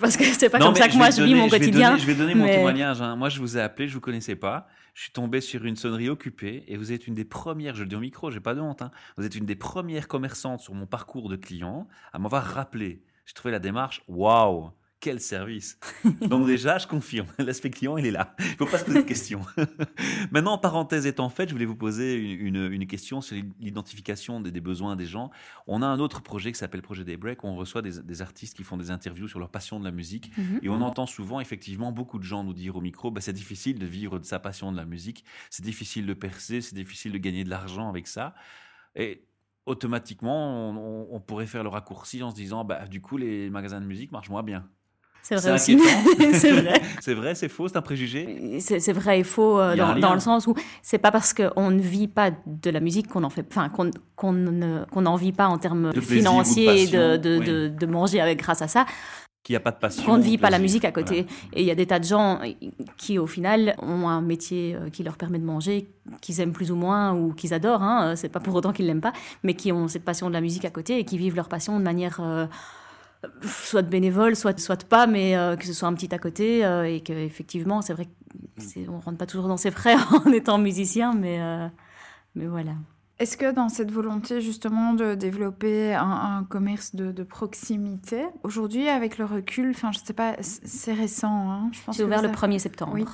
parce 0.00 0.16
que 0.16 0.24
c'est 0.24 0.48
pas 0.50 0.58
Non, 0.58 0.66
comme 0.66 0.76
ça 0.76 0.88
que 0.88 0.96
moi 0.96 1.10
je 1.10 1.22
vis 1.22 1.30
donner- 1.30 1.34
mon 1.34 1.46
je 1.46 1.50
vais 1.52 1.58
quotidien. 1.58 1.88
donner- 1.90 2.00
je 2.02 2.06
vais 2.06 2.14
donner 2.14 2.34
mon 2.34 2.46
témoignage. 2.46 3.02
hein. 3.02 3.16
Moi, 3.16 3.28
je 3.28 3.40
vous 3.40 3.56
ai 3.58 3.60
appelé, 3.60 3.88
je 3.88 3.94
vous 3.94 4.00
connaissais 4.00 4.36
pas. 4.36 4.68
Je 4.96 5.02
suis 5.02 5.12
tombé 5.12 5.42
sur 5.42 5.66
une 5.66 5.76
sonnerie 5.76 6.08
occupée 6.08 6.64
et 6.68 6.78
vous 6.78 6.90
êtes 6.90 7.06
une 7.06 7.12
des 7.12 7.26
premières, 7.26 7.74
je 7.74 7.82
le 7.82 7.88
dis 7.90 7.96
au 7.96 8.00
micro, 8.00 8.30
j'ai 8.30 8.40
pas 8.40 8.54
de 8.54 8.62
honte, 8.62 8.80
hein. 8.80 8.90
vous 9.18 9.26
êtes 9.26 9.34
une 9.34 9.44
des 9.44 9.54
premières 9.54 10.08
commerçantes 10.08 10.62
sur 10.62 10.72
mon 10.72 10.86
parcours 10.86 11.28
de 11.28 11.36
client 11.36 11.86
à 12.14 12.18
m'avoir 12.18 12.42
rappelé. 12.42 13.02
J'ai 13.26 13.34
trouvé 13.34 13.52
la 13.52 13.58
démarche, 13.58 14.02
waouh, 14.08 14.70
quel 15.06 15.20
service. 15.20 15.78
Donc 16.22 16.48
déjà, 16.48 16.78
je 16.78 16.88
confirme, 16.88 17.28
l'aspect 17.38 17.70
client, 17.70 17.96
il 17.96 18.06
est 18.06 18.10
là. 18.10 18.34
Il 18.40 18.44
ne 18.50 18.56
faut 18.56 18.66
pas 18.66 18.78
se 18.78 18.84
poser 18.84 19.02
de 19.02 19.06
questions. 19.06 19.40
Maintenant, 20.32 20.58
parenthèse 20.58 21.06
étant 21.06 21.28
faite, 21.28 21.48
je 21.48 21.54
voulais 21.54 21.64
vous 21.64 21.76
poser 21.76 22.16
une, 22.16 22.56
une- 22.56 22.72
une 22.72 22.86
question 22.88 23.20
sur 23.20 23.36
l'identification 23.60 24.40
des, 24.40 24.50
des 24.50 24.60
besoins 24.60 24.96
des 24.96 25.06
gens. 25.06 25.30
On 25.68 25.80
a 25.80 25.86
un 25.86 26.00
autre 26.00 26.22
projet 26.22 26.50
qui 26.50 26.58
s'appelle 26.58 26.82
Projet 26.82 27.04
Daybreak, 27.04 27.44
où 27.44 27.46
on 27.46 27.54
reçoit 27.54 27.82
des, 27.82 28.02
des 28.02 28.20
artistes 28.20 28.56
qui 28.56 28.64
font 28.64 28.76
des 28.76 28.90
interviews 28.90 29.28
sur 29.28 29.38
leur 29.38 29.50
passion 29.50 29.78
de 29.78 29.84
la 29.84 29.92
musique. 29.92 30.36
Mhm. 30.36 30.58
Et 30.62 30.68
on 30.68 30.80
entend 30.80 31.06
souvent, 31.06 31.38
effectivement, 31.38 31.92
beaucoup 31.92 32.18
de 32.18 32.24
gens 32.24 32.42
nous 32.42 32.52
dire 32.52 32.74
au 32.74 32.80
micro, 32.80 33.12
bah, 33.12 33.20
c'est 33.20 33.32
difficile 33.32 33.78
de 33.78 33.86
vivre 33.86 34.18
de 34.18 34.24
sa 34.24 34.40
passion 34.40 34.72
de 34.72 34.76
la 34.76 34.84
musique, 34.86 35.24
c'est 35.50 35.64
difficile 35.64 36.04
de 36.06 36.14
percer, 36.14 36.60
c'est 36.60 36.74
difficile 36.74 37.12
de 37.12 37.18
gagner 37.18 37.44
de 37.44 37.50
l'argent 37.50 37.88
avec 37.88 38.08
ça. 38.08 38.34
Et 38.96 39.22
automatiquement, 39.66 40.70
on, 40.70 40.76
on- 40.76 41.16
on 41.16 41.20
pourrait 41.20 41.46
faire 41.46 41.62
le 41.62 41.68
raccourci 41.68 42.22
en 42.22 42.30
se 42.30 42.36
disant, 42.36 42.64
bah, 42.64 42.86
du 42.86 43.00
coup, 43.00 43.16
les 43.16 43.50
magasins 43.50 43.80
de 43.80 43.86
musique 43.86 44.12
marchent 44.12 44.30
moins 44.30 44.42
bien. 44.42 44.68
C'est 45.28 45.34
vrai 45.36 45.52
aussi. 45.54 45.78
c'est 46.34 46.52
vrai. 46.52 46.80
C'est 47.00 47.14
vrai, 47.14 47.34
c'est 47.34 47.48
faux, 47.48 47.68
c'est 47.68 47.76
un 47.76 47.82
préjugé. 47.82 48.58
C'est 48.60 48.92
vrai 48.92 49.20
et 49.20 49.24
faux 49.24 49.58
euh, 49.60 49.76
dans, 49.76 50.14
le 50.14 50.20
sens 50.20 50.46
où 50.46 50.54
c'est 50.82 50.98
pas 50.98 51.10
parce 51.10 51.32
qu'on 51.34 51.70
ne 51.70 51.80
vit 51.80 52.08
pas 52.08 52.30
de 52.46 52.70
la 52.70 52.80
musique 52.80 53.08
qu'on 53.08 53.22
en 53.24 53.30
fait, 53.30 53.44
enfin 53.50 53.68
qu'on 53.68 53.90
qu'on 54.16 54.32
ne- 54.32 54.84
qu'on 54.90 55.02
n'en 55.02 55.14
vit 55.16 55.32
pas 55.32 55.46
en 55.48 55.58
termes 55.58 55.92
De 55.92 56.00
financiers 56.00 56.82
et 56.82 56.86
de, 56.88 57.16
de, 57.16 57.38
oui. 57.38 57.44
de- 57.46 57.68
de 57.68 57.86
manger 57.86 58.20
avec 58.20 58.38
grâce 58.40 58.62
à 58.62 58.68
ça 58.68 58.86
Qu'il 59.44 59.52
n'y 59.52 59.58
a 59.58 59.60
pas 59.60 59.70
de 59.70 59.76
passion. 59.78 60.04
qu'on 60.04 60.16
ne 60.18 60.22
vit 60.22 60.38
pas 60.38 60.50
la 60.50 60.58
musique 60.58 60.84
à 60.84 60.90
côté. 60.92 61.22
Voilà. 61.22 61.52
Et 61.54 61.60
il 61.62 61.66
y 61.66 61.70
a 61.70 61.74
des 61.76 61.86
tas 61.86 61.98
de 62.00 62.04
gens 62.04 62.40
qui 62.96 63.18
au 63.18 63.26
final 63.26 63.76
ont 63.82 64.08
un 64.08 64.20
métier 64.22 64.74
euh, 64.74 64.88
qui 64.90 65.02
leur 65.04 65.16
permet 65.16 65.38
de 65.38 65.44
manger, 65.44 65.88
qu'ils 66.20 66.40
aiment 66.40 66.52
plus 66.52 66.70
ou 66.72 66.76
moins 66.76 67.14
ou 67.14 67.32
qu'ils 67.34 67.54
adorent. 67.54 67.82
Hein, 67.82 68.14
c'est 68.16 68.28
pas 68.30 68.40
pour 68.40 68.54
autant 68.54 68.72
qu'ils 68.72 68.86
l'aiment 68.86 69.00
pas, 69.00 69.12
mais 69.44 69.54
qui 69.54 69.70
ont 69.70 69.86
cette 69.88 70.04
passion 70.04 70.28
de 70.28 70.32
la 70.34 70.40
musique 70.40 70.64
à 70.64 70.70
côté 70.70 70.98
et 70.98 71.04
qui 71.04 71.18
vivent 71.18 71.36
leur 71.36 71.48
passion 71.48 71.78
de 71.78 71.84
manière 71.84 72.18
euh, 72.20 72.46
soit 73.42 73.82
de 73.82 73.88
bénévole, 73.88 74.36
soit, 74.36 74.58
soit 74.58 74.84
pas, 74.84 75.06
mais 75.06 75.36
euh, 75.36 75.56
que 75.56 75.64
ce 75.64 75.72
soit 75.72 75.88
un 75.88 75.94
petit 75.94 76.14
à 76.14 76.18
côté, 76.18 76.64
euh, 76.64 76.84
et 76.84 77.00
qu'effectivement, 77.00 77.82
c'est 77.82 77.92
vrai 77.92 78.08
qu'on 78.86 78.98
rentre 78.98 79.18
pas 79.18 79.26
toujours 79.26 79.48
dans 79.48 79.56
ses 79.56 79.70
frais 79.70 79.96
en 80.24 80.32
étant 80.32 80.58
musicien, 80.58 81.14
mais, 81.14 81.40
euh, 81.40 81.68
mais 82.34 82.46
voilà. 82.46 82.72
Est-ce 83.18 83.38
que 83.38 83.50
dans 83.50 83.70
cette 83.70 83.90
volonté 83.90 84.42
justement 84.42 84.92
de 84.92 85.14
développer 85.14 85.94
un, 85.94 86.44
commerce 86.50 86.94
de, 86.94 87.22
proximité, 87.22 88.26
aujourd'hui 88.42 88.88
avec 88.88 89.16
le 89.16 89.24
recul, 89.24 89.70
enfin 89.70 89.90
je 89.90 90.00
sais 90.00 90.12
pas, 90.12 90.36
c'est 90.40 90.92
récent, 90.92 91.50
hein, 91.50 91.70
je 91.72 91.80
pense. 91.82 91.98
Ouvert 91.98 92.20
le 92.20 92.28
1er 92.28 92.58
septembre 92.58 92.92
oui, 92.94 93.06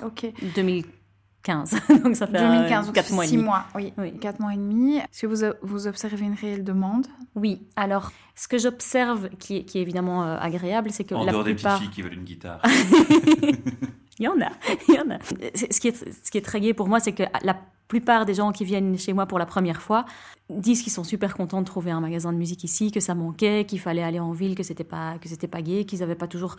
15. 1.42 1.70
Donc 2.04 2.16
ça 2.16 2.26
fait 2.26 2.38
2015, 2.38 2.92
euh, 2.96 3.02
6 3.02 3.14
mois, 3.14 3.26
et 3.26 3.36
mois 3.36 3.64
oui. 3.74 3.92
oui. 3.98 4.18
4 4.18 4.40
mois 4.40 4.54
et 4.54 4.56
demi. 4.56 4.96
Est-ce 4.96 5.22
que 5.22 5.26
vous, 5.26 5.52
vous 5.62 5.86
observez 5.86 6.24
une 6.24 6.34
réelle 6.34 6.64
demande? 6.64 7.06
Oui. 7.34 7.62
Alors, 7.76 8.12
ce 8.34 8.48
que 8.48 8.58
j'observe, 8.58 9.28
qui, 9.38 9.64
qui, 9.64 9.78
est 9.78 9.82
évidemment 9.82 10.24
euh, 10.24 10.36
agréable, 10.38 10.90
c'est 10.90 11.04
que 11.04 11.14
en 11.14 11.24
la 11.24 11.32
dehors 11.32 11.44
des 11.44 11.54
petites 11.54 11.70
filles 11.70 11.90
qui 11.90 12.02
veulent 12.02 12.14
une 12.14 12.24
guitare. 12.24 12.60
il 14.18 14.24
y 14.24 14.28
en 14.28 14.40
a, 14.40 14.50
il 14.88 14.94
y 14.94 15.00
en 15.00 15.10
a. 15.10 15.18
Ce 15.54 15.80
qui 15.80 15.88
est, 15.88 16.24
ce 16.24 16.30
qui 16.30 16.38
est 16.38 16.42
très 16.42 16.60
gai 16.60 16.74
pour 16.74 16.88
moi, 16.88 17.00
c'est 17.00 17.12
que 17.12 17.24
la 17.42 17.56
plupart 17.88 18.24
des 18.24 18.34
gens 18.34 18.52
qui 18.52 18.64
viennent 18.64 18.96
chez 18.98 19.12
moi 19.12 19.26
pour 19.26 19.38
la 19.38 19.44
première 19.44 19.82
fois 19.82 20.06
disent 20.48 20.82
qu'ils 20.82 20.92
sont 20.92 21.04
super 21.04 21.34
contents 21.36 21.60
de 21.60 21.66
trouver 21.66 21.90
un 21.90 22.00
magasin 22.00 22.32
de 22.32 22.38
musique 22.38 22.64
ici, 22.64 22.90
que 22.90 23.00
ça 23.00 23.14
manquait, 23.14 23.66
qu'il 23.66 23.80
fallait 23.80 24.02
aller 24.02 24.18
en 24.18 24.32
ville, 24.32 24.54
que 24.54 24.62
c'était 24.62 24.84
pas, 24.84 25.16
pas 25.50 25.62
gai, 25.62 25.84
qu'ils 25.84 26.00
n'avaient 26.00 26.14
pas 26.14 26.26
toujours 26.26 26.56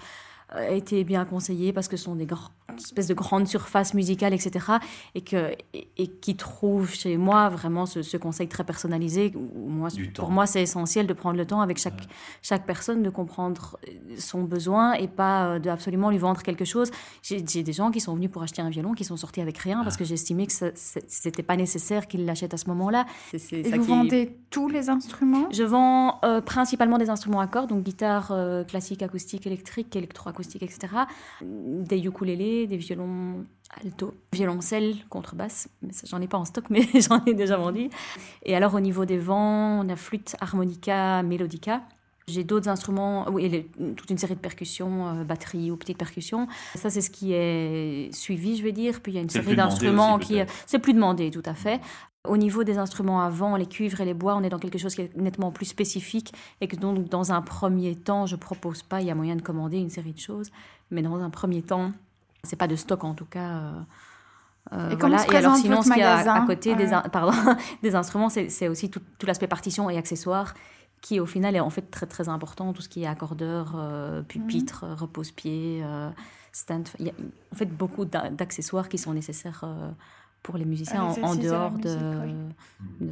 été 0.69 1.03
bien 1.03 1.25
conseillé 1.25 1.73
parce 1.73 1.87
que 1.87 1.97
ce 1.97 2.03
sont 2.03 2.15
des 2.15 2.27
espèces 2.77 3.07
de 3.07 3.13
grandes 3.13 3.47
surfaces 3.47 3.93
musicales, 3.93 4.33
etc. 4.33 4.65
Et, 5.15 5.21
que, 5.21 5.55
et, 5.73 6.07
qui 6.07 6.35
trouvent 6.35 6.93
chez 6.93 7.17
moi 7.17 7.49
vraiment 7.49 7.85
ce, 7.85 8.17
conseil 8.17 8.47
très 8.47 8.63
personnalisé. 8.63 9.33
Moi, 9.55 9.89
pour 10.15 10.29
moi, 10.29 10.45
c'est 10.45 10.61
essentiel 10.61 11.07
de 11.07 11.13
prendre 11.13 11.37
le 11.37 11.45
temps 11.45 11.61
avec 11.61 11.77
chaque, 11.77 12.07
chaque 12.41 12.65
personne, 12.65 13.03
de 13.03 13.09
comprendre 13.09 13.77
son 14.17 14.43
besoin 14.43 14.93
et 14.93 15.07
pas 15.07 15.45
euh, 15.45 15.59
de 15.59 15.69
absolument 15.69 16.09
lui 16.09 16.17
vendre 16.17 16.41
quelque 16.41 16.65
chose. 16.65 16.91
J'ai 17.21 17.41
des 17.41 17.73
gens 17.73 17.91
qui 17.91 17.99
sont 17.99 18.15
venus 18.15 18.31
pour 18.31 18.43
acheter 18.43 18.61
un 18.61 18.69
violon, 18.69 18.93
qui 18.93 19.03
sont 19.03 19.17
sortis 19.17 19.41
avec 19.41 19.57
rien 19.57 19.83
parce 19.83 19.95
ah. 19.95 19.99
que 19.99 20.05
j'estimais 20.05 20.47
que 20.47 20.53
ce 20.53 20.99
n'était 21.25 21.43
pas 21.43 21.55
nécessaire 21.55 22.07
qu'ils 22.07 22.25
l'achètent 22.25 22.53
à 22.53 22.57
ce 22.57 22.67
moment-là. 22.69 23.05
Et 23.51 23.77
vous 23.77 23.83
vendez 23.83 24.37
tous 24.49 24.67
les 24.67 24.89
instruments? 24.89 25.47
Je 25.51 25.63
vends 25.63 26.19
euh, 26.23 26.41
principalement 26.41 26.97
des 26.97 27.09
instruments 27.09 27.39
à 27.39 27.47
cordes, 27.47 27.69
donc 27.69 27.83
guitare 27.83 28.31
euh, 28.31 28.63
classique, 28.63 29.01
acoustique, 29.01 29.47
électrique, 29.47 29.95
électroacoustique, 29.95 30.42
etc. 30.43 30.77
Des 31.41 31.99
ukulélés, 31.99 32.67
des 32.67 32.77
violons 32.77 33.45
alto, 33.81 34.13
violoncelle, 34.31 34.95
contrebasse. 35.09 35.67
J'en 36.05 36.21
ai 36.21 36.27
pas 36.27 36.37
en 36.37 36.45
stock, 36.45 36.65
mais 36.69 36.87
j'en 36.95 37.23
ai 37.25 37.33
déjà 37.33 37.57
vendu. 37.57 37.89
Et 38.43 38.55
alors 38.55 38.73
au 38.73 38.79
niveau 38.79 39.05
des 39.05 39.17
vents, 39.17 39.83
on 39.83 39.89
a 39.89 39.95
flûte, 39.95 40.35
harmonica, 40.39 41.23
mélodica. 41.23 41.81
J'ai 42.27 42.45
d'autres 42.45 42.69
instruments, 42.69 43.29
oui, 43.31 43.65
toute 43.97 44.09
une 44.09 44.17
série 44.17 44.35
de 44.35 44.39
percussions, 44.39 45.09
euh, 45.09 45.23
batterie 45.25 45.71
ou 45.71 45.75
petites 45.75 45.97
percussions. 45.97 46.47
Ça, 46.75 46.89
c'est 46.89 47.01
ce 47.01 47.09
qui 47.09 47.33
est 47.33 48.13
suivi, 48.13 48.55
je 48.55 48.63
vais 48.63 48.71
dire. 48.71 49.01
Puis 49.01 49.11
il 49.11 49.15
y 49.15 49.17
a 49.17 49.21
une 49.21 49.29
série 49.29 49.57
d'instruments 49.57 50.17
qui. 50.19 50.37
C'est 50.65 50.79
plus 50.79 50.93
demandé, 50.93 51.31
tout 51.31 51.43
à 51.45 51.53
fait. 51.53 51.81
Au 52.25 52.37
niveau 52.37 52.63
des 52.63 52.77
instruments 52.77 53.21
à 53.21 53.29
vent, 53.29 53.57
les 53.57 53.65
cuivres 53.65 53.99
et 53.99 54.05
les 54.05 54.13
bois, 54.13 54.35
on 54.35 54.43
est 54.43 54.49
dans 54.49 54.59
quelque 54.59 54.77
chose 54.77 54.95
qui 54.95 55.01
est 55.01 55.17
nettement 55.17 55.51
plus 55.51 55.65
spécifique 55.65 56.33
et 56.61 56.69
que 56.69 56.77
donc 56.77 57.09
dans 57.09 57.33
un 57.33 57.41
premier 57.41 57.97
temps, 57.97 58.25
je 58.27 58.37
propose 58.37 58.81
pas. 58.81 59.01
Il 59.01 59.07
y 59.07 59.11
a 59.11 59.15
moyen 59.15 59.35
de 59.35 59.41
commander 59.41 59.77
une 59.77 59.89
série 59.89 60.13
de 60.13 60.19
choses, 60.19 60.49
mais 60.89 61.01
dans 61.01 61.19
un 61.19 61.29
premier 61.29 61.61
temps, 61.61 61.91
c'est 62.43 62.55
pas 62.55 62.67
de 62.67 62.77
stock 62.77 63.03
en 63.03 63.13
tout 63.13 63.25
cas. 63.25 63.49
Euh, 63.49 63.81
euh, 64.71 64.89
et 64.91 64.95
voilà. 64.95 65.25
et 65.29 65.35
alors 65.35 65.57
sinon, 65.57 65.81
ce 65.81 65.89
qu'il 65.89 65.99
y 65.99 66.03
a 66.03 66.33
à 66.33 66.45
côté 66.45 66.75
des, 66.75 66.97
pardon, 67.11 67.33
des 67.83 67.93
instruments, 67.93 68.29
c'est 68.29 68.69
aussi 68.69 68.89
tout, 68.89 69.01
tout 69.19 69.25
l'aspect 69.25 69.47
partition 69.47 69.89
et 69.89 69.97
accessoires 69.97 70.53
qui 71.01 71.19
au 71.19 71.25
final 71.25 71.57
est 71.57 71.59
en 71.59 71.69
fait 71.69 71.91
très 71.91 72.05
très 72.05 72.29
important, 72.29 72.71
tout 72.71 72.81
ce 72.81 72.87
qui 72.87 73.03
est 73.03 73.07
accordeur, 73.07 73.73
euh, 73.75 74.21
pupitre, 74.21 74.85
mhm. 74.85 74.93
repose-pied, 74.93 75.83
stand. 76.53 76.87
Il 76.99 77.07
y 77.07 77.09
a 77.09 77.13
en 77.51 77.55
fait 77.57 77.65
beaucoup 77.65 78.05
d'accessoires 78.05 78.87
qui 78.87 78.97
sont 78.97 79.13
nécessaires 79.13 79.65
pour 80.43 80.57
les 80.57 80.65
musiciens 80.65 81.03
en, 81.03 81.35
dehors 81.35 81.71
de, 81.71 81.95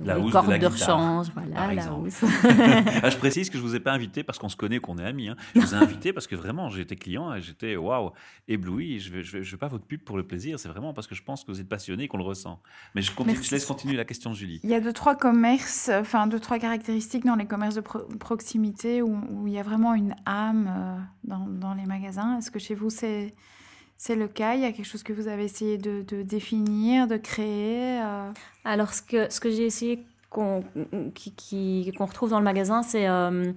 la 0.03 0.19
hausse 0.19 0.33
de, 0.33 0.57
de 0.57 0.65
rechange, 0.65 1.27
voilà, 1.33 1.73
la 1.73 1.93
hausse. 1.93 2.21
Ah, 3.03 3.09
je 3.09 3.17
précise 3.17 3.50
que 3.50 3.57
je 3.57 3.63
vous 3.63 3.75
ai 3.75 3.79
pas 3.79 3.93
invité 3.93 4.21
parce 4.23 4.38
qu'on 4.38 4.50
se 4.50 4.57
connaît, 4.57 4.79
qu'on 4.79 4.97
est 4.97 5.05
amis. 5.05 5.29
Hein. 5.29 5.38
Je 5.55 5.61
vous 5.61 5.73
ai 5.73 5.77
invité 5.77 6.11
parce 6.11 6.27
que 6.27 6.35
vraiment, 6.35 6.69
j'étais 6.69 6.97
client 6.97 7.33
et 7.33 7.41
j'étais 7.41 7.77
waouh 7.77 8.11
ébloui. 8.50 9.00
Je 9.00 9.17
ne 9.17 9.21
je, 9.23 9.41
je 9.41 9.51
veux 9.51 9.57
pas 9.57 9.69
votre 9.69 9.85
pub 9.85 10.01
pour 10.01 10.17
le 10.17 10.23
plaisir, 10.23 10.59
c'est 10.59 10.67
vraiment 10.67 10.93
parce 10.93 11.07
que 11.07 11.15
je 11.15 11.23
pense 11.23 11.45
que 11.45 11.51
vous 11.51 11.61
êtes 11.61 11.69
passionné 11.69 12.03
et 12.03 12.07
qu'on 12.09 12.17
le 12.17 12.23
ressent. 12.23 12.61
Mais 12.95 13.01
je, 13.01 13.11
continue, 13.13 13.41
je 13.41 13.51
laisse 13.51 13.65
continuer 13.65 13.95
la 13.95 14.05
question, 14.05 14.33
Julie. 14.33 14.59
Il 14.63 14.69
y 14.69 14.75
a 14.75 14.81
deux 14.81 14.93
trois 14.93 15.15
commerces, 15.15 15.89
enfin 15.89 16.27
deux 16.27 16.39
trois 16.39 16.59
caractéristiques 16.59 17.25
dans 17.25 17.35
les 17.35 17.45
commerces 17.45 17.75
de 17.75 17.81
proximité 17.81 19.01
où, 19.01 19.17
où, 19.29 19.47
il 19.47 19.53
y 19.53 19.59
a 19.59 19.63
vraiment 19.63 19.93
une 19.93 20.15
âme 20.25 20.69
euh, 20.69 20.97
dans, 21.23 21.47
dans 21.47 21.73
les 21.73 21.85
magasins. 21.85 22.38
Est-ce 22.38 22.51
que 22.51 22.59
chez 22.59 22.75
vous 22.75 22.89
c'est 22.89 23.33
c'est 24.03 24.15
le 24.15 24.27
cas? 24.27 24.55
Il 24.55 24.62
y 24.62 24.65
a 24.65 24.72
quelque 24.72 24.88
chose 24.88 25.03
que 25.03 25.13
vous 25.13 25.27
avez 25.27 25.43
essayé 25.43 25.77
de, 25.77 26.24
définir, 26.24 27.08
de 27.08 27.17
créer 27.17 28.01
euh? 28.01 28.31
Alors, 28.65 28.96
ce 28.96 29.03
que, 29.03 29.31
ce 29.31 29.39
que 29.39 29.51
j'ai 29.51 29.63
essayé 29.63 30.03
qu'on 30.31 30.63
qui, 31.13 31.93
qu'on 31.96 32.05
retrouve 32.08 32.31
dans 32.31 32.39
le 32.39 32.43
magasin, 32.43 32.81
c'est... 32.81 33.08
Euh, 33.08 33.53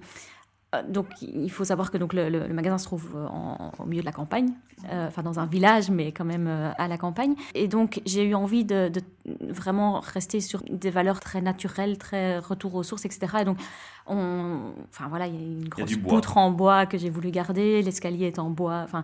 donc, 0.89 1.07
il 1.21 1.49
faut 1.49 1.63
savoir 1.63 1.89
que 1.89 1.97
donc, 1.97 2.13
le, 2.13 2.47
magasin 2.49 2.77
se 2.77 2.83
trouve 2.83 3.15
au 3.79 3.85
milieu 3.85 4.01
de 4.01 4.05
la 4.05 4.11
campagne, 4.11 4.51
euh, 4.91 5.07
enfin 5.07 5.23
dans 5.23 5.39
un 5.39 5.45
village, 5.47 5.89
mais 5.89 6.11
quand 6.11 6.25
même 6.25 6.47
à 6.77 6.87
la 6.87 6.97
campagne. 6.99 7.33
Et 7.55 7.67
donc, 7.67 8.01
j'ai 8.05 8.23
eu 8.23 8.35
envie 8.35 8.65
de, 8.65 8.91
vraiment 9.41 9.99
rester 10.01 10.41
sur 10.41 10.61
des 10.69 10.91
valeurs 10.91 11.21
très 11.21 11.41
naturelles, 11.41 11.97
très 11.97 12.37
retour 12.37 12.75
aux 12.75 12.83
sources, 12.83 13.05
etc. 13.05 13.37
Et 13.41 13.45
donc, 13.45 13.57
on, 14.05 14.73
enfin 14.89 15.07
voilà, 15.07 15.27
il 15.27 15.33
y 15.33 15.37
a 15.37 15.41
une 15.41 15.69
grosse 15.69 15.95
poutre 15.95 16.37
en 16.37 16.51
bois 16.51 16.85
que 16.85 16.97
j'ai 16.97 17.09
voulu 17.09 17.31
garder, 17.31 17.81
l'escalier 17.81 18.27
est 18.27 18.37
en 18.37 18.49
bois. 18.49 18.81
Enfin, 18.83 19.03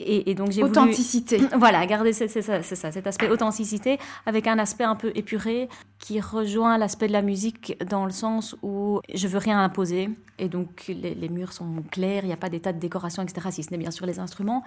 et, 0.00 0.34
donc 0.34 0.50
j'ai 0.50 0.62
authenticité. 0.62 1.40
Voilà, 1.56 1.84
garder 1.86 2.12
c'est 2.12 2.28
ça, 2.28 2.62
ça, 2.62 2.92
cet 2.92 3.06
aspect 3.06 3.28
authenticité 3.28 3.98
avec 4.26 4.46
un 4.46 4.58
aspect 4.58 4.84
un 4.84 4.96
peu 4.96 5.12
épuré 5.14 5.68
qui 5.98 6.20
rejoint 6.20 6.78
l'aspect 6.78 7.06
de 7.06 7.12
la 7.12 7.22
musique 7.22 7.76
dans 7.88 8.04
le 8.04 8.10
sens 8.10 8.56
où 8.62 9.00
je 9.12 9.28
veux 9.28 9.38
rien 9.38 9.62
imposer 9.62 10.10
et 10.38 10.48
donc 10.48 10.86
les, 10.88 11.28
murs 11.28 11.52
sont 11.52 11.84
clairs, 11.90 12.24
il 12.24 12.26
n'y 12.26 12.32
a 12.32 12.38
pas 12.38 12.48
des 12.48 12.58
tas 12.58 12.72
de 12.72 12.80
décorations, 12.80 13.22
etc. 13.22 13.48
Si 13.50 13.62
ce 13.62 13.70
n'est 13.70 13.78
bien 13.78 13.92
sûr 13.92 14.06
les 14.06 14.18
instruments. 14.18 14.64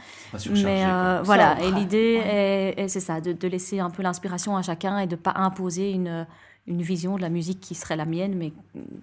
Mais 0.51 0.85
euh, 0.85 1.21
voilà, 1.23 1.61
et 1.61 1.71
l'idée 1.71 2.21
est, 2.23 2.87
c'est 2.87 3.01
ça, 3.01 3.19
de, 3.19 3.33
de, 3.33 3.47
laisser 3.47 3.79
un 3.79 3.89
peu 3.89 4.01
l'inspiration 4.01 4.55
à 4.55 4.61
chacun 4.61 4.99
et 4.99 5.07
de 5.07 5.17
pas 5.17 5.33
imposer 5.35 5.91
une 5.91 6.25
une 6.67 6.81
vision 6.81 7.15
de 7.15 7.21
la 7.21 7.29
musique 7.29 7.59
qui 7.59 7.75
serait 7.75 7.95
la 7.95 8.05
mienne, 8.05 8.35
mais 8.35 8.51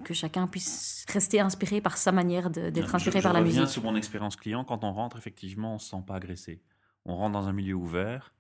que 0.05 0.15
chacun 0.15 0.47
puisse 0.47 1.05
rester 1.09 1.41
inspiré 1.41 1.81
par 1.81 1.97
sa 1.97 2.11
manière 2.11 2.51
d'être 2.51 2.95
inspiré 2.95 3.21
par 3.21 3.33
la 3.33 3.41
musique. 3.41 3.61
Je 3.61 3.67
sur 3.67 3.85
mon 3.85 3.95
expérience 3.95 4.37
client, 4.37 4.65
quand 4.65 4.85
on 4.85 4.93
rentre, 4.93 5.17
effectivement, 5.17 5.73
on 5.73 5.75
ne 5.75 5.79
se 5.79 5.91
sent 5.91 6.03
pas 6.07 6.17
agressé. 6.17 6.61
On 7.05 7.17
rentre 7.17 7.33
dans 7.33 7.47
un 7.47 7.53
milieu 7.53 7.75
ouvert, 7.75 8.35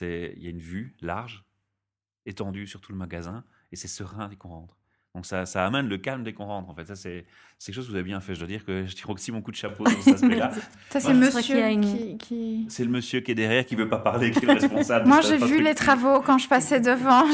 il 0.00 0.42
y 0.42 0.46
a 0.46 0.50
une 0.50 0.58
vue 0.58 0.96
large, 1.00 1.44
étendue 2.26 2.66
sur 2.66 2.80
tout 2.80 2.90
le 2.90 2.98
magasin, 2.98 3.44
et 3.70 3.76
c'est 3.76 3.88
serein 3.88 4.28
dès 4.28 4.36
qu'on 4.36 4.48
rentre. 4.48 4.76
Donc 5.14 5.26
ça, 5.26 5.46
ça 5.46 5.64
amène 5.64 5.88
le 5.88 5.96
calme 5.96 6.24
dès 6.24 6.32
qu'on 6.32 6.46
rentre. 6.46 6.68
En 6.68 6.74
fait, 6.74 6.86
ça 6.86 6.96
c'est 6.96 7.24
quelque 7.64 7.74
chose 7.76 7.86
que 7.86 7.90
vous 7.90 7.96
avez 7.96 8.04
bien 8.04 8.20
fait. 8.20 8.34
Je 8.34 8.40
dois 8.40 8.48
dire 8.48 8.64
que 8.64 8.84
je 8.84 8.94
tire 8.96 9.08
aussi 9.10 9.30
mon 9.30 9.42
coup 9.42 9.52
de 9.52 9.56
chapeau 9.56 9.86
sur 9.88 10.02
cet 10.02 10.14
aspect-là. 10.14 10.50
ça 10.90 10.98
c'est 10.98 11.14
monsieur 11.14 11.56
qui, 12.18 12.66
C'est 12.68 12.84
le 12.84 12.90
monsieur 12.90 13.20
qui 13.20 13.30
est 13.30 13.36
derrière, 13.36 13.64
qui 13.64 13.76
veut 13.76 13.88
pas 13.88 13.98
parler, 13.98 14.32
qui 14.32 14.44
est 14.44 14.48
le 14.48 14.54
responsable. 14.54 15.06
Moi 15.06 15.20
j'ai 15.20 15.38
vu 15.38 15.62
les 15.62 15.74
travaux 15.74 16.20
quand 16.20 16.38
je 16.38 16.48
passais 16.48 16.80
devant. 16.80 17.24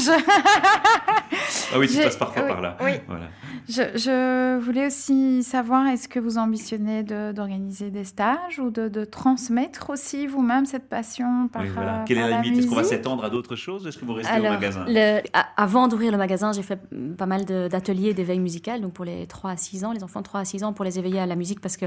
ah 1.72 1.78
oui, 1.78 1.88
tu 1.88 1.96
passes 1.96 2.16
parfois 2.16 2.42
par 2.42 2.60
là. 2.60 2.76
Oui. 2.82 2.92
Voilà. 3.06 3.28
Je, 3.68 3.82
je, 3.94 4.58
voulais 4.58 4.86
aussi 4.86 5.42
savoir, 5.42 5.86
est-ce 5.86 6.08
que 6.08 6.18
vous 6.18 6.38
ambitionnez 6.38 7.02
d'organiser 7.02 7.90
des 7.90 8.04
stages 8.04 8.58
ou 8.58 8.70
de, 8.70 8.88
de 8.88 9.04
transmettre 9.04 9.90
aussi 9.90 10.26
vous-même 10.26 10.66
cette 10.66 10.88
passion 10.88 11.48
par, 11.48 11.62
oui, 11.62 11.68
voilà. 11.68 12.04
Quelle 12.06 12.18
est 12.18 12.28
la, 12.28 12.40
limite? 12.40 12.60
Est-ce 12.60 12.68
qu'on 12.68 12.74
va 12.74 12.84
s'étendre 12.84 13.24
à 13.24 13.30
d'autres 13.30 13.54
choses 13.54 13.86
Est-ce 13.86 13.98
que 13.98 14.04
vous 14.04 14.14
restez 14.14 14.40
au 14.40 14.42
magasin? 14.42 14.84
le, 14.88 15.20
Avant 15.56 15.86
d'ouvrir 15.88 16.10
le 16.10 16.18
magasin, 16.18 16.52
j'ai 16.52 16.62
fait 16.62 16.80
pas 17.16 17.26
mal 17.26 17.44
d'ateliers 17.70 18.12
d'éveil 18.12 18.38
musical, 18.38 18.80
donc 18.80 18.92
pour 18.92 19.04
les 19.04 19.26
3 19.26 19.52
à 19.52 19.56
6 19.56 19.84
ans, 19.84 19.92
les 19.92 20.04
enfants 20.04 20.20
de 20.20 20.24
3 20.24 20.40
à 20.40 20.44
6 20.44 20.64
ans, 20.64 20.72
pour 20.72 20.84
les 20.84 20.98
éveiller 20.98 21.20
à 21.20 21.26
la 21.26 21.36
musique 21.36 21.60
parce 21.60 21.76
que 21.76 21.86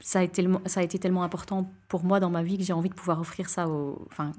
ça 0.00 0.18
a, 0.18 0.22
été, 0.22 0.46
ça 0.66 0.80
a 0.80 0.82
été 0.82 0.98
tellement 0.98 1.22
important 1.22 1.70
pour 1.88 2.04
moi 2.04 2.20
dans 2.20 2.30
ma 2.30 2.42
vie 2.42 2.58
que 2.58 2.64
j'ai 2.64 2.72
envie 2.72 2.88
de 2.88 2.94
pouvoir 2.94 3.20
offrir 3.20 3.48
ça 3.48 3.68
aux, 3.68 4.06
enfin, 4.10 4.32